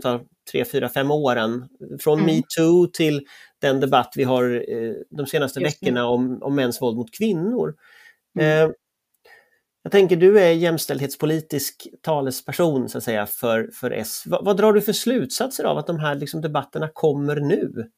[0.52, 1.68] 3, 4, 5 åren.
[2.00, 2.36] Från mm.
[2.36, 3.26] metoo till
[3.60, 4.64] den debatt vi har
[5.16, 7.74] de senaste veckorna om, om mäns våld mot kvinnor.
[8.40, 8.72] Mm.
[9.82, 14.22] Jag tänker du är jämställdhetspolitisk talesperson så att säga för, för S.
[14.26, 17.90] Vad, vad drar du för slutsatser av att de här liksom, debatterna kommer nu?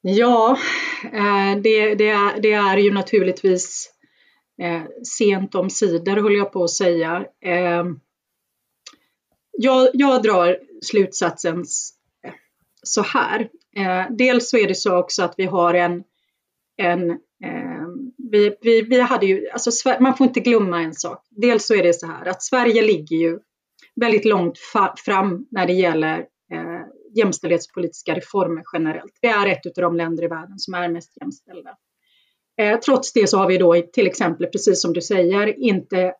[0.00, 0.58] Ja,
[1.04, 3.92] eh, det, det, är, det är ju naturligtvis
[4.62, 4.82] eh,
[5.18, 7.24] sent om sidor höll jag på att säga.
[7.44, 7.84] Eh,
[9.58, 11.64] jag, jag drar slutsatsen
[12.82, 13.48] så här.
[13.76, 16.04] Eh, dels så är det så också att vi har en,
[16.76, 17.10] en
[17.44, 17.75] eh,
[18.36, 21.26] vi, vi, vi hade ju, alltså, man får inte glömma en sak.
[21.30, 23.38] Dels så är det så här att Sverige ligger ju
[24.00, 24.58] väldigt långt
[25.04, 26.18] fram när det gäller
[26.52, 26.80] eh,
[27.16, 29.18] jämställdhetspolitiska reformer generellt.
[29.22, 31.76] Vi är ett av de länder i världen som är mest jämställda.
[32.60, 36.14] Eh, trots det så har vi då till exempel, precis som du säger, inte,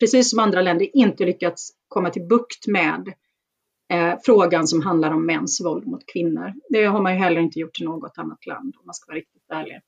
[0.00, 3.12] precis som andra länder, inte lyckats komma till bukt med
[3.92, 6.52] eh, frågan som handlar om mäns våld mot kvinnor.
[6.68, 9.18] Det har man ju heller inte gjort i något annat land om man ska vara
[9.18, 9.80] riktigt ärlig.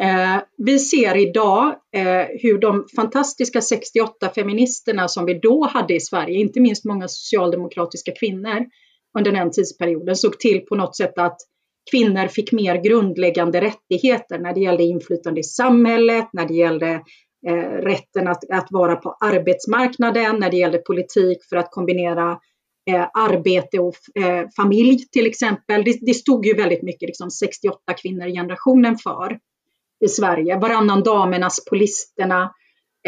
[0.00, 6.00] Eh, vi ser idag eh, hur de fantastiska 68 feministerna som vi då hade i
[6.00, 8.66] Sverige, inte minst många socialdemokratiska kvinnor
[9.18, 11.36] under den tidsperioden, såg till på något sätt att
[11.90, 16.90] kvinnor fick mer grundläggande rättigheter när det gällde inflytande i samhället, när det gällde
[17.48, 22.38] eh, rätten att, att vara på arbetsmarknaden, när det gällde politik för att kombinera
[22.90, 25.84] eh, arbete och eh, familj till exempel.
[25.84, 29.38] Det, det, stod ju väldigt mycket liksom 68 kvinnor i generationen för
[30.04, 30.58] i Sverige.
[30.58, 32.54] Varannan damernas på listorna,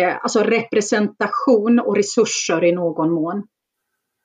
[0.00, 3.42] eh, alltså representation och resurser i någon mån.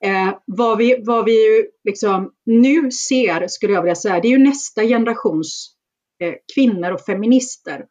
[0.04, 4.38] Eh, vad vi, vad vi ju liksom nu ser, skulle jag vilja säga, det är
[4.38, 5.74] ju nästa generations
[6.22, 7.84] eh, kvinnor och feminister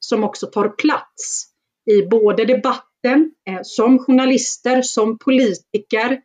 [0.00, 1.46] som också tar plats
[1.90, 6.20] i både debatten, eh, som journalister, som politiker.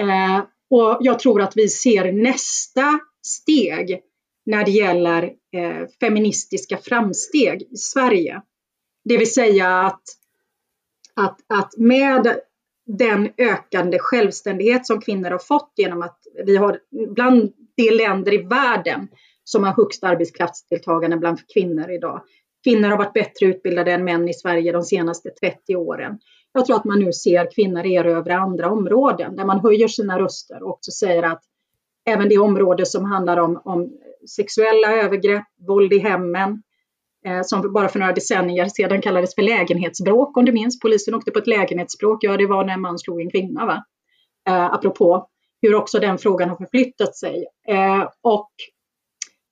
[0.00, 4.00] Eh, och jag tror att vi ser nästa steg
[4.46, 8.42] när det gäller eh, feministiska framsteg i Sverige.
[9.04, 10.02] Det vill säga att,
[11.14, 12.40] att, att med
[12.86, 16.78] den ökande självständighet som kvinnor har fått genom att vi har
[17.14, 19.08] bland de länder i världen
[19.44, 22.22] som har högst arbetskraftsdeltagande bland kvinnor idag.
[22.64, 26.18] Kvinnor har varit bättre utbildade än män i Sverige de senaste 30 åren.
[26.52, 30.62] Jag tror att man nu ser kvinnor erövra andra områden där man höjer sina röster
[30.62, 31.42] och också säger att
[32.06, 33.92] även det område som handlar om, om
[34.28, 36.62] sexuella övergrepp, våld i hemmen,
[37.26, 40.80] eh, som bara för några decennier sedan kallades för lägenhetsbråk om du minns.
[40.80, 43.66] Polisen åkte på ett lägenhetsbråk, ja det var när en man slog en kvinna.
[43.66, 43.84] Va?
[44.48, 45.28] Eh, apropå
[45.62, 47.46] hur också den frågan har förflyttat sig.
[47.68, 48.50] Eh, och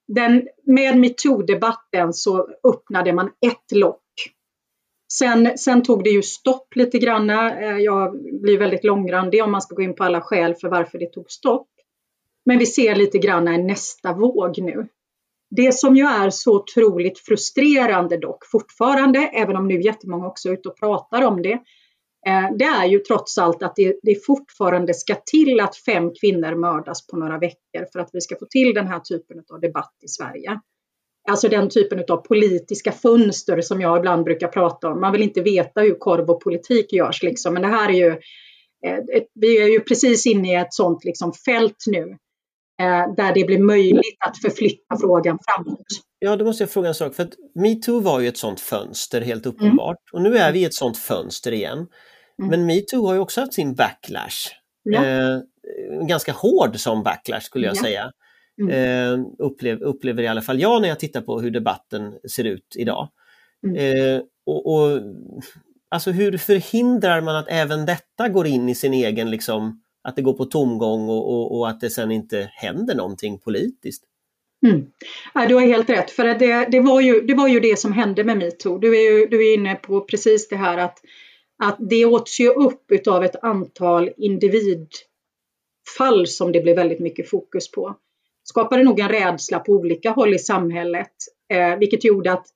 [0.09, 4.03] den, med metoo-debatten så öppnade man ett lock.
[5.13, 7.31] Sen, sen, tog det ju stopp lite grann.
[7.31, 10.99] Eh, jag blir väldigt långrandig om man ska gå in på alla skäl för varför
[10.99, 11.69] det tog stopp.
[12.47, 14.89] Men vi ser lite grann en nästa våg nu.
[15.57, 20.53] Det som ju är så otroligt frustrerande dock fortfarande, även om nu jättemånga också är
[20.53, 21.53] ute och pratar om det,
[22.27, 26.55] eh, det är ju trots allt att det, det fortfarande ska till att fem kvinnor
[26.55, 29.95] mördas på några veckor för att vi ska få till den här typen av debatt
[30.05, 30.61] i Sverige.
[31.31, 35.01] Alltså den typen av politiska fönster som jag ibland brukar prata om.
[35.01, 38.11] Man vill inte veta hur korv och politik görs liksom, men det här är ju
[38.87, 42.17] eh, vi är ju precis inne i ett sånt liksom fält nu
[43.17, 45.87] där det blir möjligt att förflytta frågan framåt.
[46.19, 47.15] Ja, då måste jag fråga en sak.
[47.15, 49.57] För att metoo var ju ett sånt fönster helt mm.
[49.57, 50.27] uppenbart mm.
[50.27, 51.79] och nu är vi i ett sånt fönster igen.
[51.79, 52.51] Mm.
[52.51, 54.51] Men metoo har ju också haft sin backlash.
[54.83, 55.07] Ja.
[55.07, 55.39] Eh,
[56.09, 57.83] ganska hård som backlash skulle jag ja.
[57.83, 58.13] säga.
[58.63, 58.71] Mm.
[58.71, 62.77] Eh, upplev, upplever i alla fall jag när jag tittar på hur debatten ser ut
[62.79, 63.09] idag.
[63.67, 63.77] Mm.
[63.77, 65.01] Eh, och, och,
[65.89, 70.23] alltså hur förhindrar man att även detta går in i sin egen liksom, att det
[70.23, 74.05] går på tomgång och, och, och, att det sen inte händer någonting politiskt.
[74.67, 74.87] Mm.
[75.35, 77.93] Ja, du har helt rätt, för det, det, var ju, det var ju det som
[77.93, 78.79] hände med metoo.
[78.79, 80.99] Du är, ju, du är inne på precis det här att,
[81.59, 84.97] att det åts ju upp utav ett antal individfall
[86.27, 87.97] som det blev väldigt mycket fokus på.
[88.45, 91.13] Skapade nog en rädsla på olika håll i samhället,
[91.53, 92.47] eh, vilket gjorde att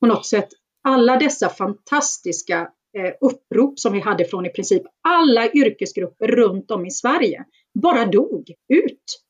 [0.00, 0.48] på något sätt
[0.84, 6.86] alla dessa fantastiska Eh, upprop som vi hade från i princip alla yrkesgrupper runt om
[6.86, 7.44] i Sverige
[7.82, 9.22] bara dog ut.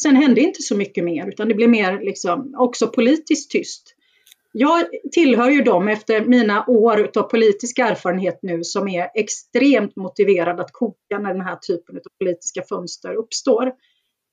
[0.00, 3.94] Sen hände inte så mycket mer utan det blev mer liksom också politiskt tyst.
[4.52, 10.60] Jag tillhör ju dem efter mina år av politisk erfarenhet nu som är extremt motiverad
[10.60, 13.72] att koka när den här typen av politiska fönster uppstår.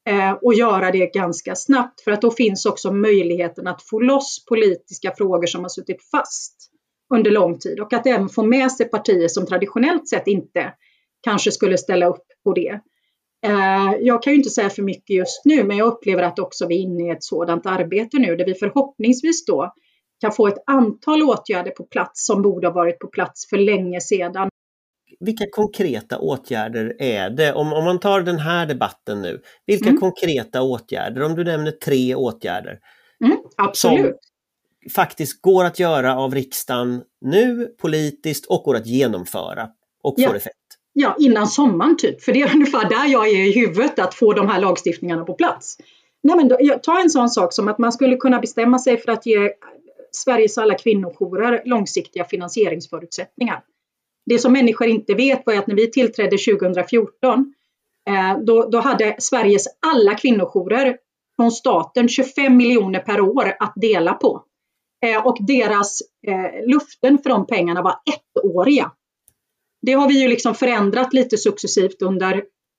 [0.09, 4.45] Eh, och göra det ganska snabbt för att då finns också möjligheten att få loss
[4.45, 6.71] politiska frågor som har suttit fast
[7.13, 10.73] under lång tid och att även få med sig partier som traditionellt sett inte
[11.23, 12.79] kanske skulle ställa upp på det.
[13.45, 16.67] Eh, jag kan ju inte säga för mycket just nu, men jag upplever att också
[16.67, 19.73] vi är inne i ett sådant arbete nu där vi förhoppningsvis då
[20.21, 24.01] kan få ett antal åtgärder på plats som borde ha varit på plats för länge
[24.01, 24.49] sedan.
[25.19, 27.53] Vilka konkreta åtgärder är det?
[27.53, 29.99] Om, om man tar den här debatten nu, vilka mm.
[29.99, 32.79] konkreta åtgärder, om du nämner tre åtgärder?
[33.25, 34.19] Mm, absolut
[34.95, 39.67] faktiskt går att göra av riksdagen nu politiskt och går att genomföra
[40.03, 40.29] och ja.
[40.29, 40.55] får effekt.
[40.93, 44.33] Ja, innan sommaren typ, för det är ungefär där jag är i huvudet, att få
[44.33, 45.77] de här lagstiftningarna på plats.
[46.23, 49.11] Nej, men då, ta en sån sak som att man skulle kunna bestämma sig för
[49.11, 49.51] att ge
[50.11, 53.63] Sveriges alla kvinnojourer långsiktiga finansieringsförutsättningar.
[54.25, 57.53] Det som människor inte vet var att när vi tillträdde 2014
[58.09, 60.97] eh, då, då hade Sveriges alla kvinnojourer
[61.35, 64.43] från staten 25 miljoner per år att dela på.
[65.05, 68.91] Eh, och deras eh, luften för de pengarna var ettåriga.
[69.81, 72.33] Det har vi ju liksom förändrat lite successivt under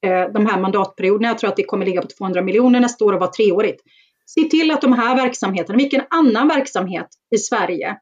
[0.07, 1.29] eh, de här mandatperioderna.
[1.29, 3.83] Jag tror att det kommer ligga på 200 miljoner nästa år och vara treårigt.
[4.27, 7.97] Se till att de här verksamheterna, vilken annan verksamhet i Sverige,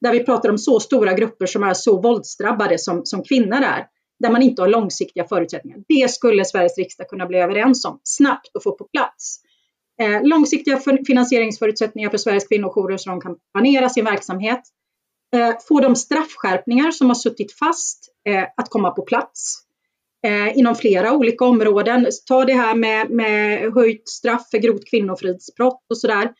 [0.00, 3.86] där vi pratar om så stora grupper som är så våldsdrabbade som, som kvinnor är,
[4.20, 5.78] där man inte har långsiktiga förutsättningar.
[5.88, 9.40] Det skulle Sveriges riksdag kunna bli överens om snabbt och få på plats.
[10.00, 14.60] Eh, långsiktiga finansieringsförutsättningar för Sveriges kvinnojourer så de kan planera sin verksamhet.
[15.34, 19.56] Eh, få de straffskärpningar som har suttit fast eh, att komma på plats
[20.26, 22.06] eh, inom flera olika områden.
[22.26, 26.32] Ta det här med, med höjt straff för grovt kvinnofridsbrott och sådär.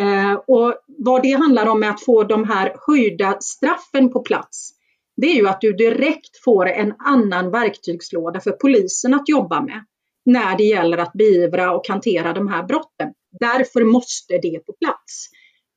[0.00, 4.70] Eh, och vad det handlar om är att få de här höjda straffen på plats.
[5.16, 9.84] Det är ju att du direkt får en annan verktygslåda för polisen att jobba med
[10.28, 13.08] när det gäller att beivra och hantera de här brotten.
[13.40, 15.28] Därför måste det på plats.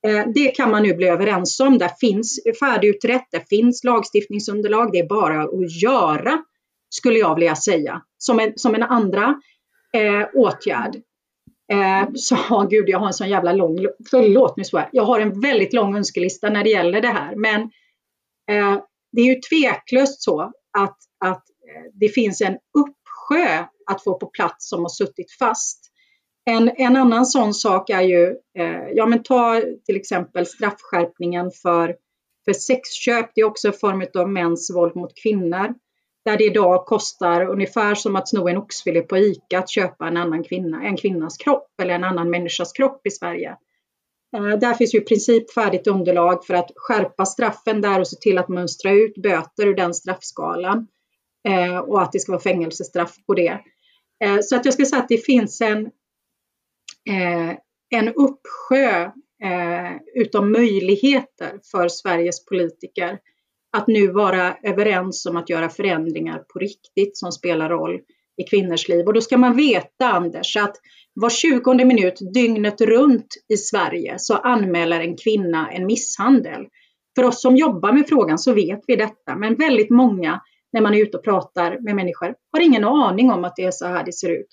[0.06, 1.78] Eh, det kan man nu bli överens om.
[1.78, 4.92] Det finns färdigutrett, det finns lagstiftningsunderlag.
[4.92, 6.42] Det är bara att göra,
[6.90, 9.34] skulle jag vilja säga, som en, som en andra
[9.94, 10.96] eh, åtgärd.
[11.72, 13.78] Eh, så oh, gud, jag har en sån jävla lång,
[14.10, 17.36] förlåt nu svär, jag har en väldigt lång önskelista när det gäller det här.
[17.36, 17.60] Men
[18.50, 18.82] eh,
[19.12, 20.40] det är ju tveklöst så
[20.78, 22.58] att, att eh, det finns en
[23.32, 25.88] uppsjö att få på plats som har suttit fast.
[26.44, 31.96] En, en annan sån sak är ju, eh, ja men ta till exempel straffskärpningen för,
[32.44, 33.30] för sexköp.
[33.34, 35.74] Det är också en form av mäns våld mot kvinnor.
[36.24, 40.16] Där det idag kostar ungefär som att sno en oxfilé på ICA att köpa en
[40.16, 43.56] annan kvinna, en kvinnas kropp eller en annan människas kropp i Sverige.
[44.36, 48.16] Eh, där finns ju i princip färdigt underlag för att skärpa straffen där och se
[48.16, 50.86] till att mönstra ut böter ur den straffskalan.
[51.48, 53.60] Eh, och att det ska vara fängelsestraff på det.
[54.24, 55.86] Eh, så att jag skulle säga att det finns en,
[57.10, 57.56] eh,
[57.90, 59.02] en uppsjö
[59.44, 63.18] eh, utav möjligheter för Sveriges politiker
[63.76, 68.00] att nu vara överens om att göra förändringar på riktigt som spelar roll
[68.36, 69.06] i kvinnors liv.
[69.06, 70.76] Och då ska man veta, Anders, att
[71.14, 76.66] var 20 minut dygnet runt i Sverige så anmäler en kvinna en misshandel.
[77.14, 80.40] För oss som jobbar med frågan så vet vi detta, men väldigt många
[80.72, 83.70] när man är ute och pratar med människor har ingen aning om att det är
[83.70, 84.48] så här det ser ut.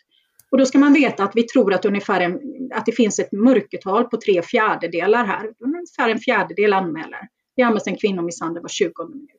[0.52, 2.40] Och då ska man veta att vi tror att, ungefär en,
[2.74, 5.52] att det finns ett mörkertal på tre fjärdedelar här.
[5.60, 7.28] Ungefär en fjärdedel anmäler.
[7.56, 9.30] Det anmäls en kvinnomisshandel var 20 minut.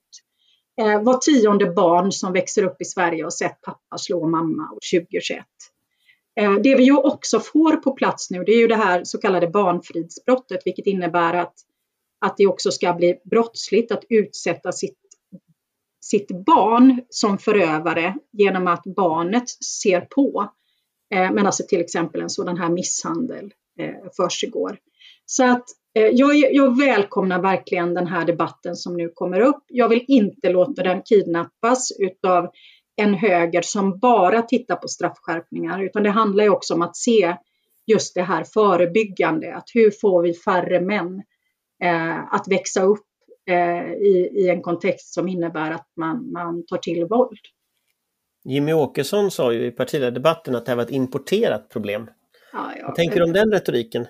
[0.81, 5.01] Eh, var tionde barn som växer upp i Sverige har sett pappa slå mamma år
[5.01, 5.45] 2021.
[6.41, 9.19] Eh, det vi ju också får på plats nu det är ju det här så
[9.19, 11.55] kallade barnfridsbrottet vilket innebär att,
[12.21, 14.99] att det också ska bli brottsligt att utsätta sitt,
[16.01, 19.49] sitt barn som förövare genom att barnet
[19.81, 20.51] ser på.
[21.15, 24.79] Eh, men alltså till exempel en sådan här misshandel eh, försiggår.
[25.27, 29.65] Så att Eh, jag, jag, välkomnar verkligen den här debatten som nu kommer upp.
[29.69, 32.51] Jag vill inte låta den kidnappas utav
[32.97, 37.37] en höger som bara tittar på straffskärpningar, utan det handlar ju också om att se
[37.87, 41.23] just det här förebyggande, att hur får vi färre män
[41.83, 43.07] eh, att växa upp
[43.51, 47.39] i, i, en kontext som innebär att man, man tar till våld.
[48.45, 52.11] Jimmy Åkesson sa ju i partiledardebatten att det här var ett importerat problem.
[52.53, 52.87] Ja, ja.
[52.87, 54.07] Vad tänker du om den retoriken?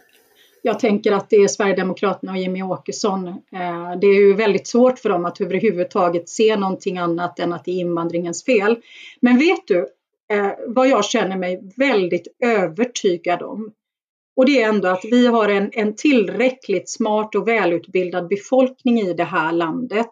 [0.62, 3.28] jag tänker att det är Sverigedemokraterna och Jimmy Åkesson.
[3.28, 7.64] Eh, det är ju väldigt svårt för dem att överhuvudtaget se någonting annat än att
[7.64, 8.76] det är invandringens fel.
[9.20, 9.88] Men vet du
[10.32, 13.72] eh, vad jag känner mig väldigt övertygad om?
[14.40, 19.14] Och det är ändå att vi har en, en tillräckligt smart och välutbildad befolkning i
[19.14, 20.10] det här landet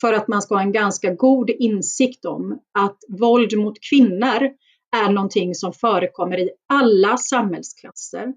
[0.00, 4.50] för att man ska ha en ganska god insikt om att våld mot kvinnor
[4.96, 8.34] är någonting som förekommer i alla samhällsklasser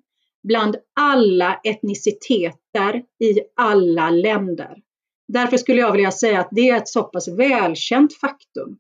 [0.48, 4.76] bland alla etniciteter i alla länder.
[5.28, 8.78] Därför skulle jag vilja säga att det är ett så pass välkänt faktum.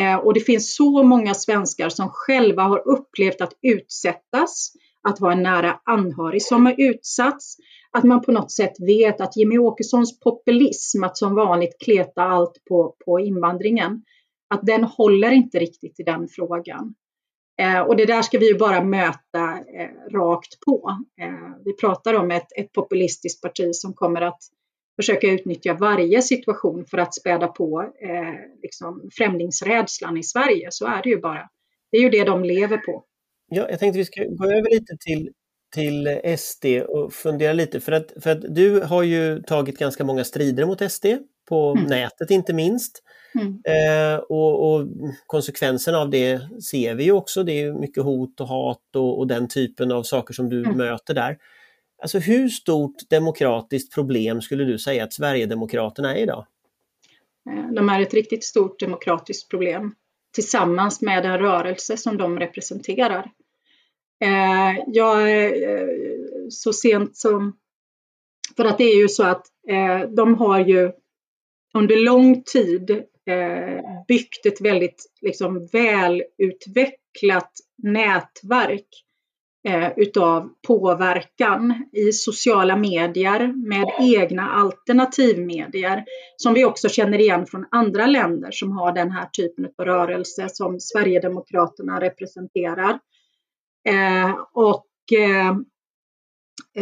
[0.00, 4.72] Eh, och det finns så många svenskar som själva har upplevt att utsättas,
[5.08, 7.56] att ha en nära anhörig som har utsatts,
[7.90, 12.64] att man på något sätt vet att Jimmy Åkessons populism, att som vanligt kleta allt
[12.68, 14.02] på, på invandringen,
[14.50, 16.94] att den håller inte riktigt i den frågan.
[17.60, 21.04] Eh, och det där ska vi ju bara möta eh, rakt på.
[21.20, 24.40] Eh, vi pratar om ett, ett populistiskt parti som kommer att
[24.96, 30.68] försöka utnyttja varje situation för att späda på eh, liksom främlingsrädslan i Sverige.
[30.70, 31.48] Så är det ju bara.
[31.90, 33.04] Det är ju det de lever på.
[33.54, 35.30] Ja, jag tänkte vi ska gå över lite till,
[35.74, 37.80] till SD och fundera lite.
[37.80, 41.06] För att, för att du har ju tagit ganska många strider mot SD,
[41.48, 41.84] på mm.
[41.84, 43.02] nätet inte minst.
[43.34, 43.60] Mm.
[43.64, 44.88] Eh, och, och,
[45.26, 47.42] konsekvenserna av det ser vi ju också.
[47.42, 50.76] Det är mycket hot och hat och, och den typen av saker som du mm.
[50.76, 51.38] möter där.
[52.02, 56.46] Alltså hur stort demokratiskt problem skulle du säga att Sverigedemokraterna är idag?
[57.50, 59.94] Eh, de är ett riktigt stort demokratiskt problem
[60.34, 63.30] tillsammans med den rörelse som de representerar.
[64.22, 65.88] Eh, jag, eh,
[66.50, 67.56] så sent som,
[68.56, 70.92] för att det är ju så att eh, de har ju
[71.74, 72.90] under lång tid
[73.26, 77.50] eh, byggt ett väldigt liksom, välutvecklat
[77.82, 78.88] nätverk
[79.68, 86.04] eh, utav påverkan i sociala medier med egna alternativmedier
[86.36, 90.48] som vi också känner igen från andra länder som har den här typen av rörelse
[90.48, 92.98] som Sverigedemokraterna representerar.
[93.88, 94.86] Eh, och
[95.18, 95.48] eh,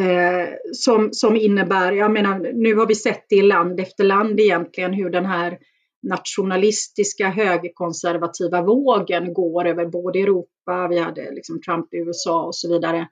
[0.02, 4.40] eh som, som innebär, jag menar nu har vi sett det i land efter land
[4.40, 5.58] egentligen hur den här
[6.02, 12.68] nationalistiska högerkonservativa vågen går över både Europa, vi hade liksom Trump i USA och så
[12.68, 13.08] vidare.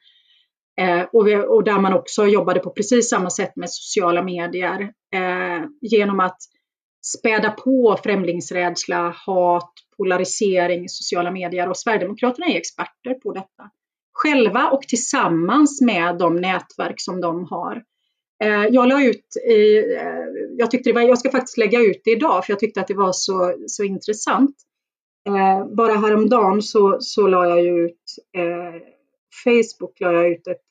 [0.81, 4.81] Eh, och, vi, och, där man också jobbade på precis samma sätt med sociala medier
[5.15, 6.39] eh, genom att
[7.07, 13.71] späda på främlingsrädsla, hat, polarisering i sociala medier och Sverigedemokraterna är experter på detta.
[14.13, 17.83] Själva och tillsammans med de nätverk som de har.
[18.45, 20.01] Eh, jag la ut, eh,
[20.57, 22.89] jag tyckte det var, jag ska faktiskt lägga ut det idag för jag tyckte att
[22.89, 24.57] det var så, så intressant.
[25.29, 28.03] Eh, bara häromdagen så, så la jag ut,
[29.45, 30.63] Facebook la jag ut ett,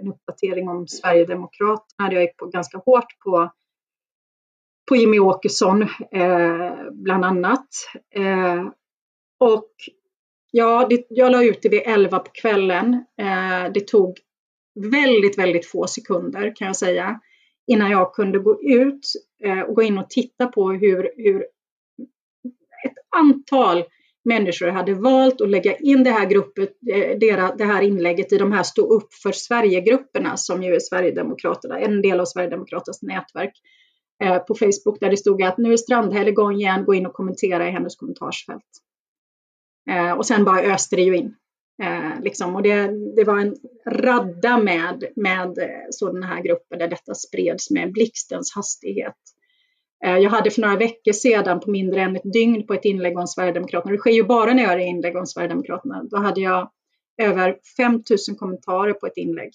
[0.00, 2.12] en uppdatering om Sverigedemokraterna.
[2.12, 3.50] Jag gick på ganska hårt på,
[4.88, 5.82] på Jimmy Åkesson
[6.12, 7.68] eh, bland annat.
[8.14, 8.64] Eh,
[9.40, 9.70] och
[10.50, 12.94] ja, det, jag la ut det vid 11 på kvällen.
[13.20, 14.18] Eh, det tog
[14.90, 17.20] väldigt, väldigt få sekunder kan jag säga
[17.66, 19.06] innan jag kunde gå ut
[19.44, 21.40] eh, och gå in och titta på hur, hur
[22.84, 23.84] ett antal
[24.24, 26.78] människor hade valt att lägga in det här, gruppet,
[27.58, 32.02] det här inlägget i de här stå upp för Sverige-grupperna som ju är Sverigedemokraterna, en
[32.02, 33.83] del av Sverigedemokraternas nätverk eh,
[34.24, 37.12] Eh, på Facebook där det stod att nu är Strandhäll igång igen, gå in och
[37.12, 38.62] kommentera i hennes kommentarsfält.
[39.90, 41.34] Eh, och sen bara öste det ju in.
[41.82, 42.56] Eh, liksom.
[42.56, 43.56] Och det, det, var en
[43.86, 49.16] radda med, med eh, sådana här grupper där detta spreds med blixtens hastighet.
[50.04, 53.18] Eh, jag hade för några veckor sedan på mindre än ett dygn på ett inlägg
[53.18, 56.70] om Sverigedemokraterna, det sker ju bara när jag gör inlägg om Sverigedemokraterna, då hade jag
[57.22, 59.52] över 5000 kommentarer på ett inlägg.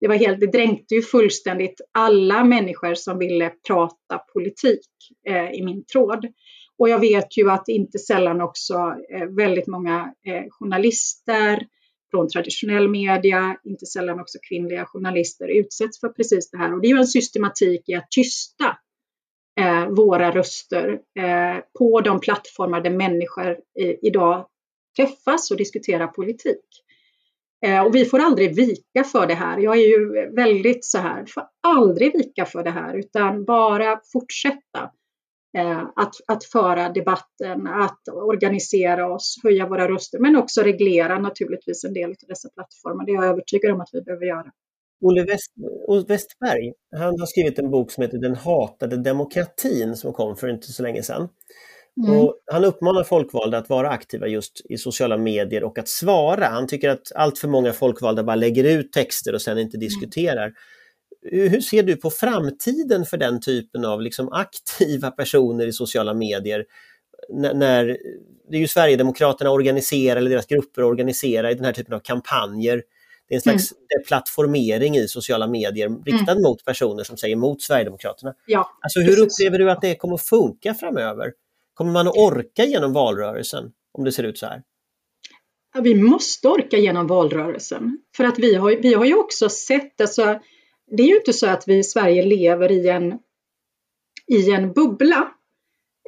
[0.00, 4.86] Det, var helt, det dränkte ju fullständigt alla människor som ville prata politik
[5.28, 6.26] eh, i min tråd.
[6.78, 8.74] Och jag vet ju att inte sällan också
[9.14, 11.66] eh, väldigt många eh, journalister
[12.10, 16.74] från traditionell media, inte sällan också kvinnliga journalister utsätts för precis det här.
[16.74, 18.78] Och det är ju en systematik i att tysta
[19.60, 20.88] eh, våra röster
[21.18, 23.58] eh, på de plattformar där människor
[24.02, 24.46] idag
[24.96, 26.64] träffas och diskuterar politik.
[27.66, 29.58] Eh, och vi får aldrig vika för det här.
[29.58, 34.90] Jag är ju väldigt så här, får aldrig vika för det här utan bara fortsätta.
[35.58, 41.84] Eh, att, att föra debatten, att organisera oss, höja våra röster, men också reglera naturligtvis
[41.84, 43.06] en del av dessa plattformar.
[43.06, 44.50] Det är jag övertygad om att vi behöver göra.
[45.04, 45.52] Olle West,
[46.08, 50.66] Westberg, han har skrivit en bok som heter Den hatade demokratin som kom för inte
[50.66, 51.28] så länge sedan.
[52.06, 52.28] Mm.
[52.52, 56.46] Han uppmanar folkvalda att vara aktiva just i sociala medier och att svara.
[56.46, 59.80] Han tycker att allt för många folkvalda bara lägger ut texter och sen inte mm.
[59.80, 60.42] diskuterar.
[60.42, 60.54] Mm
[61.22, 66.64] hur ser du på framtiden för den typen av liksom aktiva personer i sociala medier?
[67.44, 67.86] N när,
[68.50, 72.82] det är ju Sverigedemokraterna organiserar, eller deras grupper organiserar i den här typen av kampanjer.
[73.28, 74.04] Det är en slags mm.
[74.06, 76.42] plattformering i sociala medier riktad mm.
[76.42, 78.34] mot personer som säger emot Sverigedemokraterna.
[78.46, 79.40] Ja, alltså, hur precis.
[79.40, 81.32] upplever du att det kommer att funka framöver?
[81.80, 84.62] Kommer man att orka genom valrörelsen om det ser ut så här?
[85.82, 87.98] vi måste orka genom valrörelsen.
[88.16, 90.40] För att vi har, vi har ju också sett, alltså,
[90.96, 93.18] det är ju inte så att vi i Sverige lever i en,
[94.26, 95.32] i en bubbla.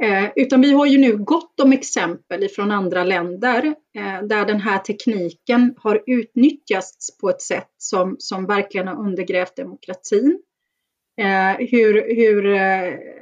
[0.03, 4.61] Eh, utan vi har ju nu gott om exempel ifrån andra länder eh, där den
[4.61, 10.43] här tekniken har utnyttjats på ett sätt som, som verkligen har undergrävt demokratin.
[11.21, 13.22] Eh, hur, hur eh,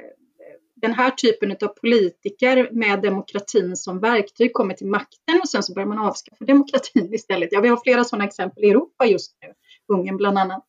[0.81, 5.73] den här typen av politiker med demokratin som verktyg kommer till makten och sen så
[5.73, 7.49] börjar man avskaffa demokratin istället.
[7.51, 9.53] Ja, vi har flera sådana exempel i Europa just nu,
[9.95, 10.63] Ungern bland annat.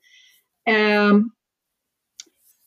[0.69, 1.13] Eh,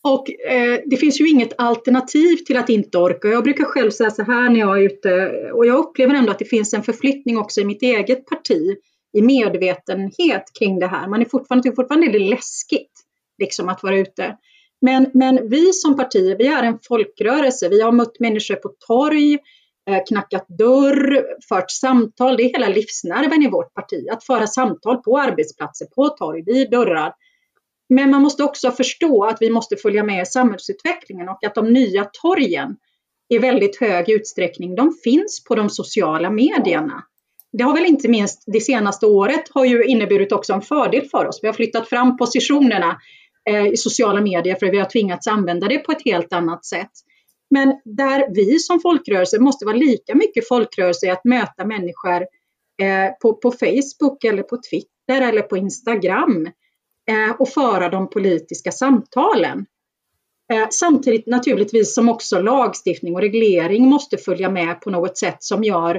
[0.03, 3.27] och eh, det finns ju inget alternativ till att inte orka.
[3.27, 6.39] Jag brukar själv säga så här när jag är ute och jag upplever ändå att
[6.39, 8.77] det finns en förflyttning också i mitt eget parti
[9.17, 11.07] i medvetenhet kring det här.
[11.07, 12.91] Man är fortfarande, det är det läskigt
[13.37, 14.37] liksom att vara ute.
[14.81, 17.69] Men, men vi som parti, vi är en folkrörelse.
[17.69, 19.33] Vi har mött människor på torg,
[19.89, 22.37] eh, knackat dörr, fört samtal.
[22.37, 26.71] Det är hela livsnerven i vårt parti, att föra samtal på arbetsplatser, på torg, vid
[26.71, 27.13] dörrar
[27.89, 31.73] Men man måste också förstå att vi måste följa med i samhällsutvecklingen och att de
[31.73, 32.77] nya torgen
[33.29, 37.03] i väldigt hög utsträckning, de finns på de sociala medierna.
[37.51, 41.25] Det har väl inte minst det senaste året har ju inneburit också en fördel för
[41.25, 41.39] oss.
[41.41, 42.97] Vi har flyttat fram positionerna
[43.49, 46.91] eh, i sociala medier för vi har tvingats använda det på ett helt annat sätt.
[47.49, 52.21] Men där vi som folkrörelse måste vara lika mycket folkrörelse i att möta människor
[52.81, 56.49] eh, på, på Facebook eller på Twitter eller på Instagram
[57.09, 59.65] eh, och föra de politiska samtalen.
[60.53, 65.63] Eh, samtidigt naturligtvis som också lagstiftning och reglering måste följa med på något sätt som
[65.63, 65.95] gör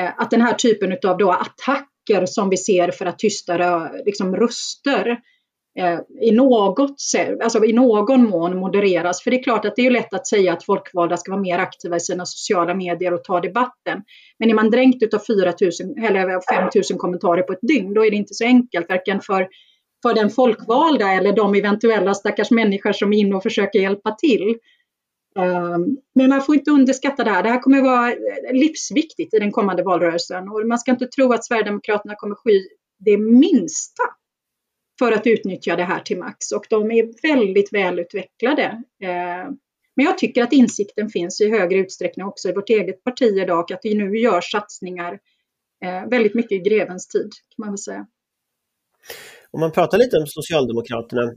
[0.00, 4.36] eh, att den här typen av då attacker som vi ser för att tysta liksom,
[4.36, 5.16] röster eh,
[5.78, 6.96] Eh, i, något,
[7.42, 9.22] alltså i någon mån modereras.
[9.22, 11.58] För det är klart att det är lätt att säga att folkvalda ska vara mer
[11.58, 14.02] aktiva i sina sociala medier och ta debatten.
[14.38, 18.06] Men är man dränkt av 4 000 eller 5 000 kommentarer på ett dygn, då
[18.06, 19.48] är det inte så enkelt, varken för
[20.02, 24.58] för den folkvalda eller de eventuella stackars människor som är inne och försöker hjälpa till.
[25.38, 25.78] Eh,
[26.14, 27.42] men man får inte underskatta det här.
[27.42, 28.16] Det här kommer att vara eh,
[28.52, 32.68] livsviktigt i den kommande valrörelsen och man ska inte tro att Sverigedemokraterna kommer sky
[32.98, 34.02] det minsta
[35.02, 38.82] för att utnyttja det här till max och de är väldigt välutvecklade.
[39.02, 39.58] Ehm,
[39.96, 43.72] men jag tycker att insikten finns i högre utsträckning också i vårt eget parti idag
[43.72, 45.18] att vi nu gör satsningar
[45.84, 48.06] eh, väldigt mycket i grevens tid kan man väl säga.
[49.50, 51.32] Om man pratar lite om Socialdemokraterna,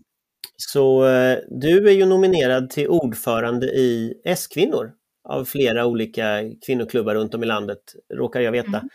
[0.57, 4.91] så eh, du är ju nominerad till ordförande i S-kvinnor
[5.29, 7.79] av flera olika kvinnoklubbar runt om i landet,
[8.13, 8.77] råkar jag veta.
[8.77, 8.89] Mm.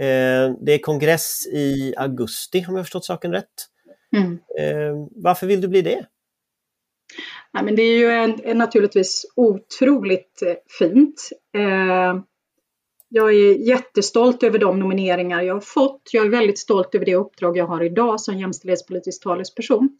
[0.00, 3.71] Eh, det är kongress i augusti om jag förstått saken rätt.
[4.16, 4.32] Mm.
[4.58, 6.06] Eh, varför vill du bli det?
[7.52, 10.42] Nej, men det är ju en, en naturligtvis otroligt
[10.78, 11.30] fint.
[11.56, 12.22] Eh,
[13.14, 16.02] jag är jättestolt över de nomineringar jag har fått.
[16.12, 19.98] Jag är väldigt stolt över det uppdrag jag har idag som jämställdhetspolitisk talesperson.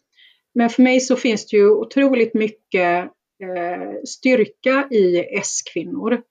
[0.53, 3.03] Men för mig så finns det ju otroligt mycket
[3.43, 6.21] eh, styrka i S-kvinnor.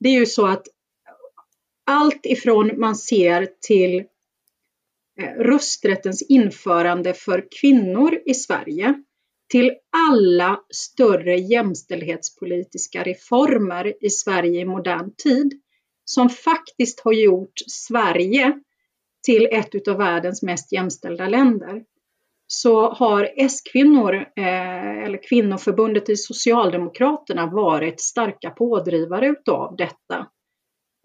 [0.00, 0.66] Det är ju så att
[1.86, 4.04] allt ifrån man ser till eh,
[5.20, 8.94] Eh, rösträttens införande för kvinnor i Sverige
[9.52, 9.72] till
[10.10, 15.60] alla större jämställdhetspolitiska reformer i Sverige i modern tid
[16.04, 18.60] som faktiskt har gjort Sverige
[19.26, 21.82] till ett av världens mest jämställda länder
[22.46, 30.26] så har S-kvinnor, eh, eller kvinnoförbundet i Socialdemokraterna, varit starka pådrivare utav detta.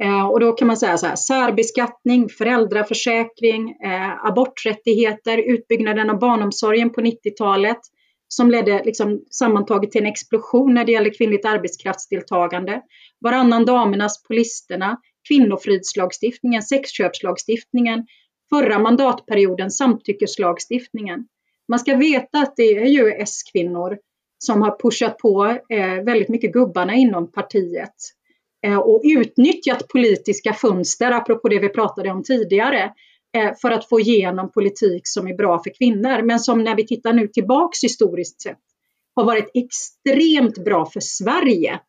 [0.03, 6.89] Eh, och då kan man säga så här, särbeskattning, föräldraförsäkring, eh, aborträttigheter, utbyggnaden av barnomsorgen
[6.89, 7.79] på 90-talet,
[8.27, 12.81] som ledde liksom sammantaget till en explosion när det gäller kvinnligt arbetskraftsdeltagande.
[13.21, 14.97] Varannan damernas på listorna,
[15.27, 18.05] kvinnofridslagstiftningen, sexköpslagstiftningen,
[18.49, 21.27] förra mandatperioden samtyckeslagstiftningen.
[21.67, 23.97] Man ska veta att det är ju S-kvinnor
[24.37, 27.95] som har pushat på eh, väldigt mycket gubbarna inom partiet
[28.65, 32.93] Eh, och utnyttjat politiska fönster, apropå det vi pratade om tidigare,
[33.37, 36.87] eh, för att få igenom politik som är bra för kvinnor, men som när vi
[36.87, 38.59] tittar nu tillbaks historiskt sett
[39.15, 41.79] har varit extremt bra för Sverige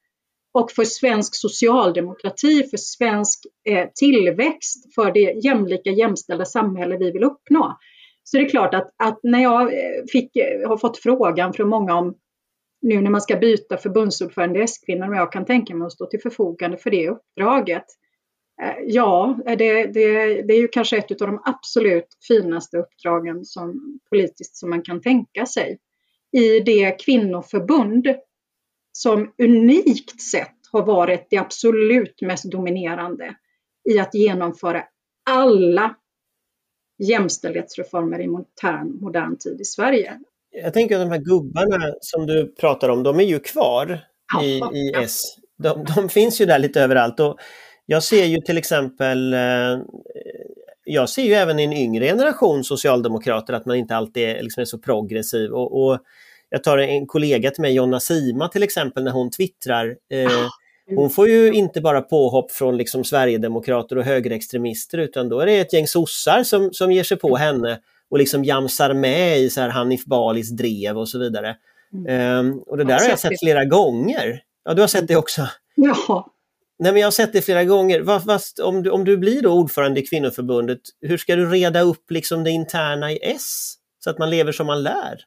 [0.54, 7.24] och för svensk socialdemokrati, för svensk eh, tillväxt, för det jämlika, jämställda samhälle vi vill
[7.24, 7.78] uppnå.
[8.22, 9.70] Så det är klart att, att när jag
[10.12, 10.30] fick,
[10.66, 12.14] har fått frågan från många om
[12.84, 16.06] nu när man ska byta förbundsordförande i S-kvinnor, om jag kan tänka mig att stå
[16.06, 17.84] till förfogande för det uppdraget.
[18.62, 23.44] Eh, ja, eh, det, det, det är ju kanske ett av de absolut finaste uppdragen
[23.44, 25.78] som politiskt som man kan tänka sig.
[26.32, 28.08] I det kvinnoförbund
[28.92, 33.36] som unikt sett har varit det absolut mest dominerande
[33.90, 34.84] i att genomföra
[35.30, 35.96] alla
[36.98, 40.20] jämställdhetsreformer i modern, modern tid i Sverige.
[40.62, 44.00] Jag tänker att de här gubbarna som du pratar om, de är ju kvar
[44.42, 44.92] i, i.
[44.94, 45.22] S.
[45.58, 47.20] De, de, finns ju där lite överallt.
[47.20, 47.36] Och
[47.86, 49.78] jag ser ju till exempel, eh,
[50.84, 54.60] jag ser ju även i en yngre generation socialdemokrater att man inte alltid är, liksom
[54.60, 55.50] är så progressiv.
[55.50, 55.98] Och, och,
[56.48, 59.96] jag tar en kollega till mig, Jonna Sima till exempel, när hon twittrar.
[60.12, 60.50] Eh, ah,
[60.96, 65.60] hon får ju inte bara påhopp från liksom Sverigedemokrater och högerextremister utan då är det
[65.60, 67.80] ett gäng sossar som, som ger sig på henne
[68.10, 71.56] och liksom jamsar med i så här Hanif Balis drev och så vidare.
[71.94, 72.38] Mm.
[72.38, 74.40] Um, och det där har jag sett flera gånger.
[74.64, 75.48] Ja, du har sett det också?
[75.74, 76.30] Ja,
[76.78, 78.20] Nej, men jag har sett det flera gånger.
[78.20, 82.10] Fast om, du, om du blir då ordförande i kvinnoförbundet, hur ska du reda upp
[82.10, 83.74] liksom det interna i S?
[84.04, 85.20] Så att man lever som man lär?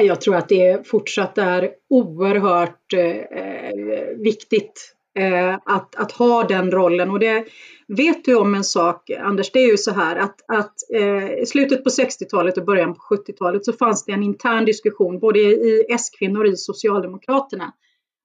[0.00, 6.70] Jag tror att det fortsatt är oerhört eh, viktigt eh, Eh, att, att ha den
[6.70, 7.10] rollen.
[7.10, 7.44] Och det
[7.88, 11.46] vet du om en sak, Anders, det är ju så här att, att eh, i
[11.46, 15.86] slutet på 60-talet och början på 70-talet så fanns det en intern diskussion både i
[15.88, 17.72] S-kvinnor och i Socialdemokraterna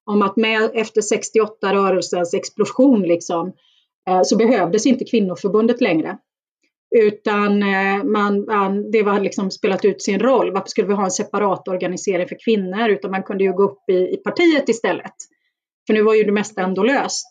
[0.05, 3.53] om att med efter 68-rörelsens explosion liksom,
[4.09, 6.17] eh, så behövdes inte kvinnoförbundet längre.
[6.95, 10.51] Utan eh, man, man, det var liksom spelat ut sin roll.
[10.51, 12.89] Varför skulle vi ha en separat organisering för kvinnor?
[12.89, 15.15] Utan man kunde ju gå upp i, i partiet istället.
[15.87, 17.27] För nu var ju det mesta ändå löst.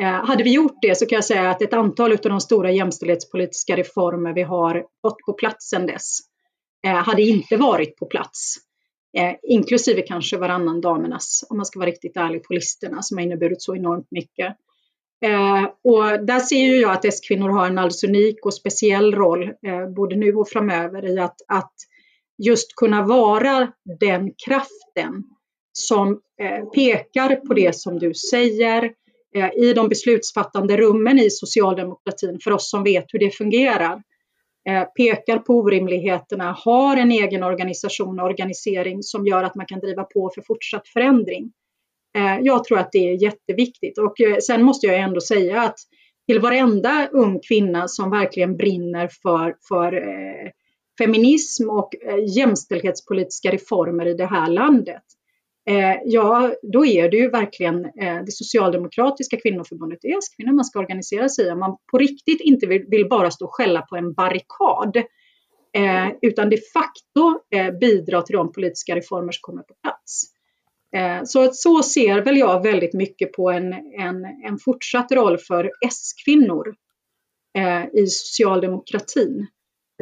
[0.00, 2.70] Eh, hade vi gjort det så kan jag säga att ett antal av de stora
[2.70, 6.18] jämställdhetspolitiska reformer vi har fått på plats sedan dess
[6.86, 8.56] eh, hade inte varit på plats.
[9.18, 13.24] Eh, inklusive kanske varannan damernas, om man ska vara riktigt ärlig, på listorna som har
[13.24, 14.56] inneburit så enormt mycket.
[15.24, 19.42] Eh, och där ser ju jag att S-kvinnor har en alldeles unik och speciell roll,
[19.42, 21.74] eh, både nu och framöver, i att, att
[22.38, 25.24] just kunna vara den kraften
[25.72, 28.92] som eh, pekar på det som du säger
[29.34, 34.02] eh, i de beslutsfattande rummen i socialdemokratin för oss som vet hur det fungerar.
[34.68, 39.80] Eh, pekar på orimligheterna, har en egen organisation och organisering som gör att man kan
[39.80, 41.52] driva på för fortsatt förändring.
[42.42, 45.76] Jag tror att det är jätteviktigt och sen måste jag ändå säga att
[46.26, 50.02] till varenda ung kvinna som verkligen brinner för, för
[50.98, 51.90] feminism och
[52.36, 55.02] jämställdhetspolitiska reformer i det här landet.
[55.70, 61.28] Eh, ja, då är det ju verkligen eh, det socialdemokratiska kvinnoförbundet, ES-kvinnor man ska organisera
[61.28, 64.96] sig om man på riktigt inte vill, vill, bara stå och skälla på en barrikad
[65.76, 67.40] eh, utan de facto
[67.80, 70.32] bidra till de politiska reformer som kommer på plats.
[70.96, 75.70] Eh, så, så ser väl jag väldigt mycket på en, en, en fortsatt roll för
[75.86, 76.74] S-kvinnor
[77.58, 79.46] eh, i socialdemokratin.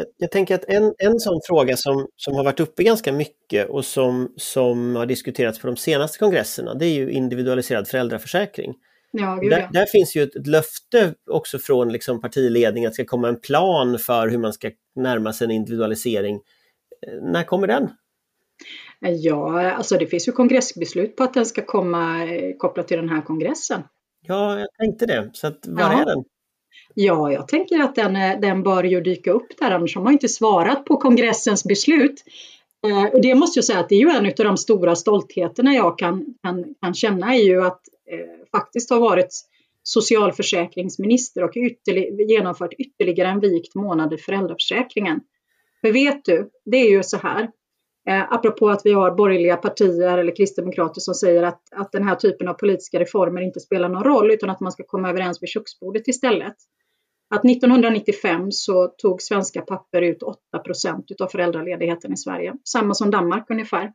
[0.00, 3.68] Jag, jag, tänker att en, en sån fråga som, som har varit uppe ganska mycket
[3.68, 8.74] och som, som har diskuterats på de senaste kongresserna, det är ju individualiserad föräldraförsäkring.
[9.12, 12.94] Ja, gud, där, där, finns ju ett, ett löfte också från liksom partiledningen att det
[12.94, 16.34] ska komma en plan för hur man ska närma sig en individualisering.
[17.06, 17.90] Eh, när kommer den?
[19.00, 23.08] Ja, alltså det finns ju kongressbeslut på att den ska komma eh, kopplat till den
[23.08, 23.82] här kongressen.
[24.26, 25.30] Ja, jag tänkte det.
[25.32, 26.00] Så att, var ja.
[26.00, 26.24] är den?
[26.94, 30.12] Ja, jag tänker att den, eh, den bör ju dyka upp där, annars har man
[30.12, 32.24] inte svarat på kongressens beslut.
[32.86, 35.74] Eh, och det måste jag säga att det är ju en av de stora stoltheterna
[35.74, 39.46] jag kan, kan, kan känna är ju att eh, faktiskt ha varit
[39.82, 45.20] socialförsäkringsminister och ytterlig, genomfört ytterligare en vikt månad i föräldraförsäkringen.
[45.80, 47.50] För vet du, det är ju så här
[48.10, 52.14] Eh, apropå att vi har borgerliga partier eller kristdemokrater som säger att, att den här
[52.14, 55.48] typen av politiska reformer inte spelar någon roll utan att man ska komma överens vid
[55.48, 56.54] köksbordet istället.
[57.34, 63.10] Att 1995 så tog svenska papper ut 8 procent av föräldraledigheten i Sverige, samma som
[63.10, 63.92] Danmark ungefär.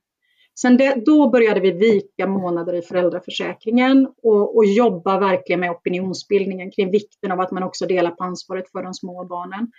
[0.59, 6.71] Sen det, då började vi vika månader i föräldraförsäkringen och, och, jobba verkligen med opinionsbildningen
[6.71, 9.71] kring vikten av att man också delar på ansvaret för de små barnen.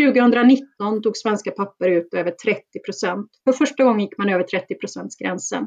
[0.00, 3.30] 2019 tog svenska papper ut över 30 procent.
[3.44, 5.62] För första gången gick man över 30-procentsgränsen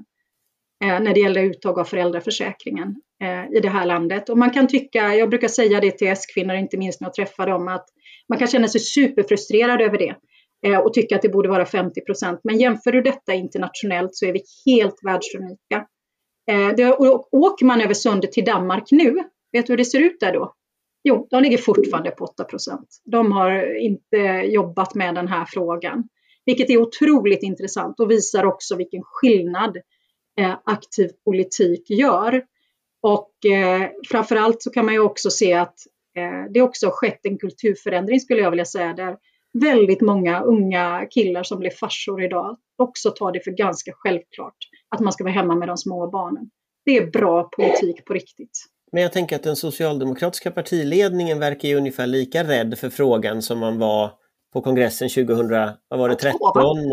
[0.83, 4.29] eh, när det gäller uttag av föräldraförsäkringen eh, i det här landet.
[4.29, 7.47] Och man kan tycka, jag brukar säga det till S-kvinnor, inte minst när jag träffar
[7.47, 7.85] dem, att
[8.29, 10.15] man kan känna sig superfrustrerad över det
[10.67, 12.39] eh, och tycka att det borde vara 50 procent.
[12.43, 15.87] Men jämför du detta internationellt så är vi helt världsunika.
[16.51, 20.19] Eh, och åker man över sundet till Danmark nu, vet du hur det ser ut
[20.19, 20.53] där då?
[21.07, 23.01] Jo, de ligger fortfarande på 8 procent.
[23.05, 26.03] De har inte jobbat med den här frågan,
[26.45, 29.77] vilket är otroligt intressant och visar också vilken skillnad
[30.39, 32.43] eh, aktiv politik gör.
[33.01, 35.75] Och eh, framförallt så kan man ju också se att
[36.17, 39.17] eh, det också har skett en kulturförändring skulle jag vilja säga, där
[39.53, 44.57] väldigt många unga killar som blir farsor idag också tar det för ganska självklart
[44.89, 46.49] att man ska vara hemma med de små barnen.
[46.85, 48.65] Det är bra politik på riktigt.
[48.95, 53.59] Men jag tänker att den socialdemokratiska partiledningen verkar ju ungefär lika rädd för frågan som
[53.59, 54.11] man var
[54.53, 55.49] på kongressen 2000,
[55.87, 56.39] vad var det, 13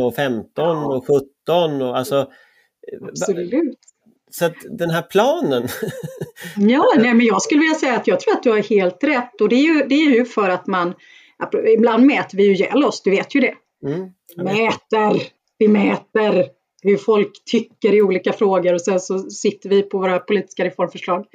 [0.04, 2.28] och 15 och 17 och alltså...
[3.08, 3.78] Absolut.
[4.30, 5.68] Så att den här planen...
[6.56, 9.40] ja, nej, men jag skulle vilja säga att jag tror att du har helt rätt
[9.40, 10.94] och det är ju, det är ju för att man...
[11.78, 13.54] Ibland mäter vi ju ihjäl oss, du vet ju det.
[13.86, 15.22] Mm, mäter,
[15.58, 16.46] vi mäter
[16.82, 21.26] hur folk tycker i olika frågor och sen så sitter vi på våra politiska reformförslag.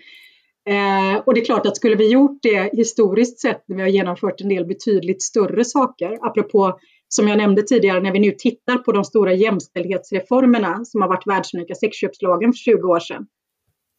[0.68, 3.90] Eh, och det är klart att skulle vi gjort det historiskt sett när vi har
[3.90, 8.78] genomfört en del betydligt större saker, apropå som jag nämnde tidigare när vi nu tittar
[8.78, 13.28] på de stora jämställdhetsreformerna som har varit världsunika, sexköpslagen för 20 år sedan.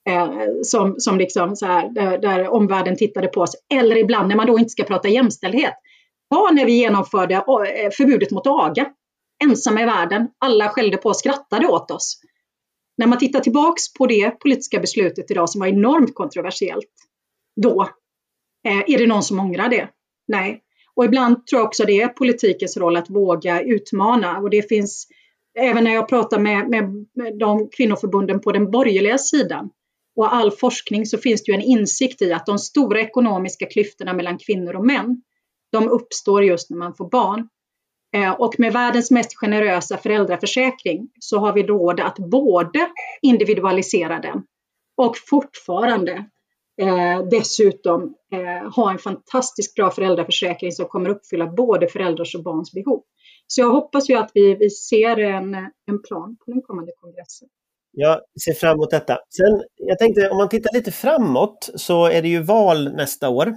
[0.08, 0.30] Eh,
[0.62, 3.56] som, som liksom så här, där, där omvärlden tittade på oss.
[3.74, 5.74] Eller ibland när man då inte ska prata jämställdhet.
[6.30, 8.86] Ta när vi genomförde eh, förbudet mot aga.
[9.44, 10.28] Ensamma i världen.
[10.38, 12.20] Alla skällde på och skrattade åt oss.
[12.99, 16.92] När man tittar tillbaks på det politiska beslutet idag som var enormt kontroversiellt
[17.57, 17.82] då,
[18.68, 19.88] eh, är det någon som ångrar det?
[20.28, 20.62] Nej.
[20.94, 25.09] Och ibland tror jag också det är politikens roll att våga utmana och det finns
[25.59, 26.84] även när jag pratar med, med,
[27.14, 29.70] med de kvinnoförbunden på den borgerliga sidan
[30.16, 34.12] och all forskning så finns det ju en insikt i att de stora ekonomiska klyftorna
[34.12, 35.22] mellan kvinnor och män,
[35.72, 37.49] de uppstår just när man får barn.
[38.14, 42.88] Eh, och med världens mest generösa föräldraförsäkring så har vi råd att både
[43.22, 44.42] individualisera den
[44.96, 46.12] och fortfarande
[46.80, 52.72] eh, dessutom eh, ha en fantastiskt bra föräldraförsäkring som kommer uppfylla både föräldrars och barns
[52.72, 53.02] behov.
[53.46, 55.54] Så jag hoppas ju att vi, vi ser en,
[55.86, 57.48] en plan på den kommande kongressen.
[57.92, 59.18] Jag ser fram emot detta.
[59.36, 63.54] Sen, jag tänkte om man tittar lite framåt så är det ju val nästa år.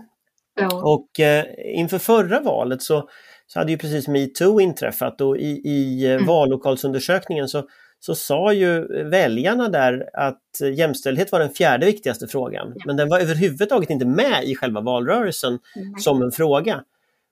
[0.55, 0.81] Ja.
[0.83, 1.45] Och eh,
[1.79, 3.09] inför förra valet så,
[3.53, 6.25] så hade ju precis metoo inträffat och i, i eh, mm.
[6.25, 7.63] vallokalsundersökningen så,
[7.99, 10.41] så sa ju väljarna där att
[10.73, 12.73] jämställdhet var den fjärde viktigaste frågan.
[12.85, 15.93] Men den var överhuvudtaget inte med i själva valrörelsen mm.
[15.99, 16.83] som en fråga.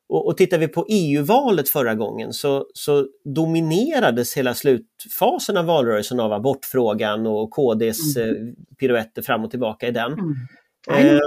[0.10, 3.06] Och, och tittar vi på EU-valet förra gången så, så
[3.36, 8.30] dominerades hela slutfasen av valrörelsen av abortfrågan och KDs mm.
[8.30, 10.14] eh, piruetter fram och tillbaka i den.
[10.14, 11.16] Mm.
[11.16, 11.20] Eh,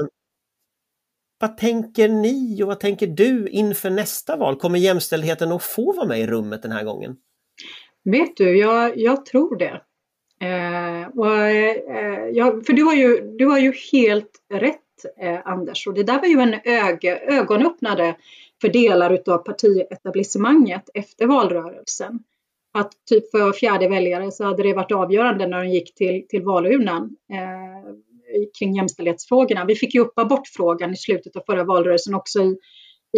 [1.43, 4.57] vad tänker ni och vad tänker du inför nästa val?
[4.57, 7.17] Kommer jämställdheten att få vara med i rummet den här gången?
[8.05, 9.83] Vet du, jag, jag tror det.
[10.47, 14.79] Eh, och, eh, jag, för du har, ju, du har ju helt rätt
[15.21, 18.17] eh, Anders och det där var ju en ög, ögonöppnare
[18.61, 22.19] för delar av partietablissemanget efter valrörelsen.
[22.75, 26.43] Att typ för fjärde väljare så hade det varit avgörande när de gick till, till
[26.43, 27.95] valurnan eh,
[28.59, 29.65] kring jämställdhetsfrågorna.
[29.65, 32.57] Vi fick ju upp abortfrågan i slutet av förra valrörelsen också i,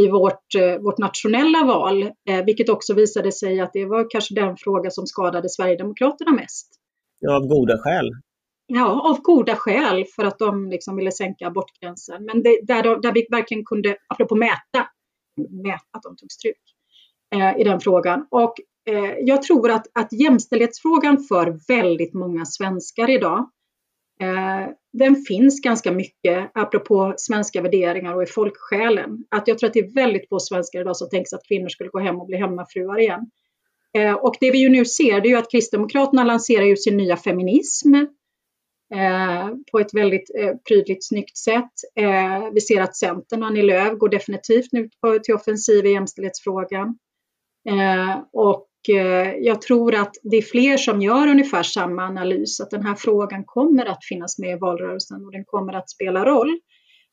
[0.01, 4.35] i vårt, eh, vårt nationella val, eh, vilket också visade sig att det var kanske
[4.35, 6.69] den fråga som skadade Sverigedemokraterna mest.
[7.21, 8.11] Ja, av goda skäl.
[8.67, 12.25] Ja, av goda skäl för att de liksom ville sänka abortgränsen.
[12.25, 14.89] Men det, där, där vi verkligen kunde, apropå mäta,
[15.51, 16.63] med att de tog stryk
[17.35, 18.27] eh, i den frågan.
[18.31, 18.55] Och
[18.91, 23.51] eh, jag tror att, att jämställdhetsfrågan för väldigt många svenskar idag,
[24.21, 29.25] Eh, den finns ganska mycket, apropå svenska värderingar och i folksjälen.
[29.31, 31.69] Att jag tror att det är väldigt få svenskar idag som tänker sig att kvinnor
[31.69, 33.31] skulle gå hem och bli hemmafruar igen.
[33.99, 36.97] Eh, och det vi ju nu ser, det är ju att Kristdemokraterna lanserar ju sin
[36.97, 37.95] nya feminism
[38.95, 41.73] Eh, på ett väldigt eh, prydligt, snyggt sätt.
[41.97, 45.93] Eh, vi ser att Centern och Annie Lööf går definitivt nu på, till offensiv i
[45.93, 46.99] jämställdhetsfrågan.
[47.69, 52.71] Eh, och Eh, jag tror att det är fler som gör ungefär samma analys, att
[52.71, 56.59] den här frågan kommer att finnas med i valrörelsen och den kommer att spela roll.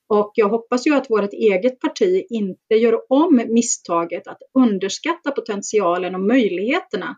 [0.09, 6.15] Och jag hoppas ju att vårt eget parti inte gör om misstaget att underskatta potentialen
[6.15, 7.17] och möjligheterna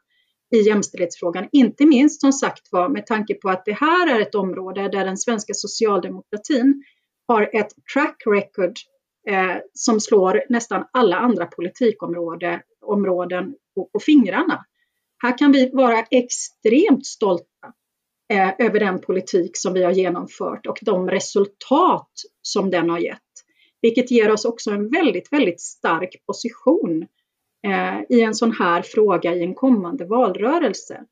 [0.56, 1.48] i jämställdhetsfrågan.
[1.52, 5.06] Inte minst som sagt var med tanke på att det här är ett område där
[5.06, 6.84] den svenska socialdemokratin
[7.28, 8.74] har ett track record
[9.30, 14.66] eh, som slår nästan alla andra politikområden områden på, på fingrarna.
[15.24, 17.74] Här kan vi vara extremt stolta
[18.34, 22.12] eh, över den politik som vi har genomfört och de resultat
[22.42, 23.20] som den har gett.
[23.82, 27.08] Vilket ger oss också en väldigt, väldigt stark position
[27.68, 31.04] eh, i en sån här fråga i en kommande valrörelse.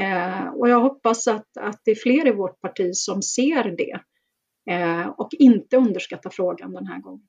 [0.00, 4.00] Eh, och jag hoppas att, att det är fler i vårt parti som ser det
[4.74, 7.26] eh, och inte underskattar frågan den här gången.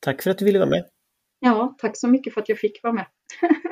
[0.00, 0.84] Tack för att du ville vara med.
[1.40, 3.06] Ja, tack så mycket för att jag fick vara med.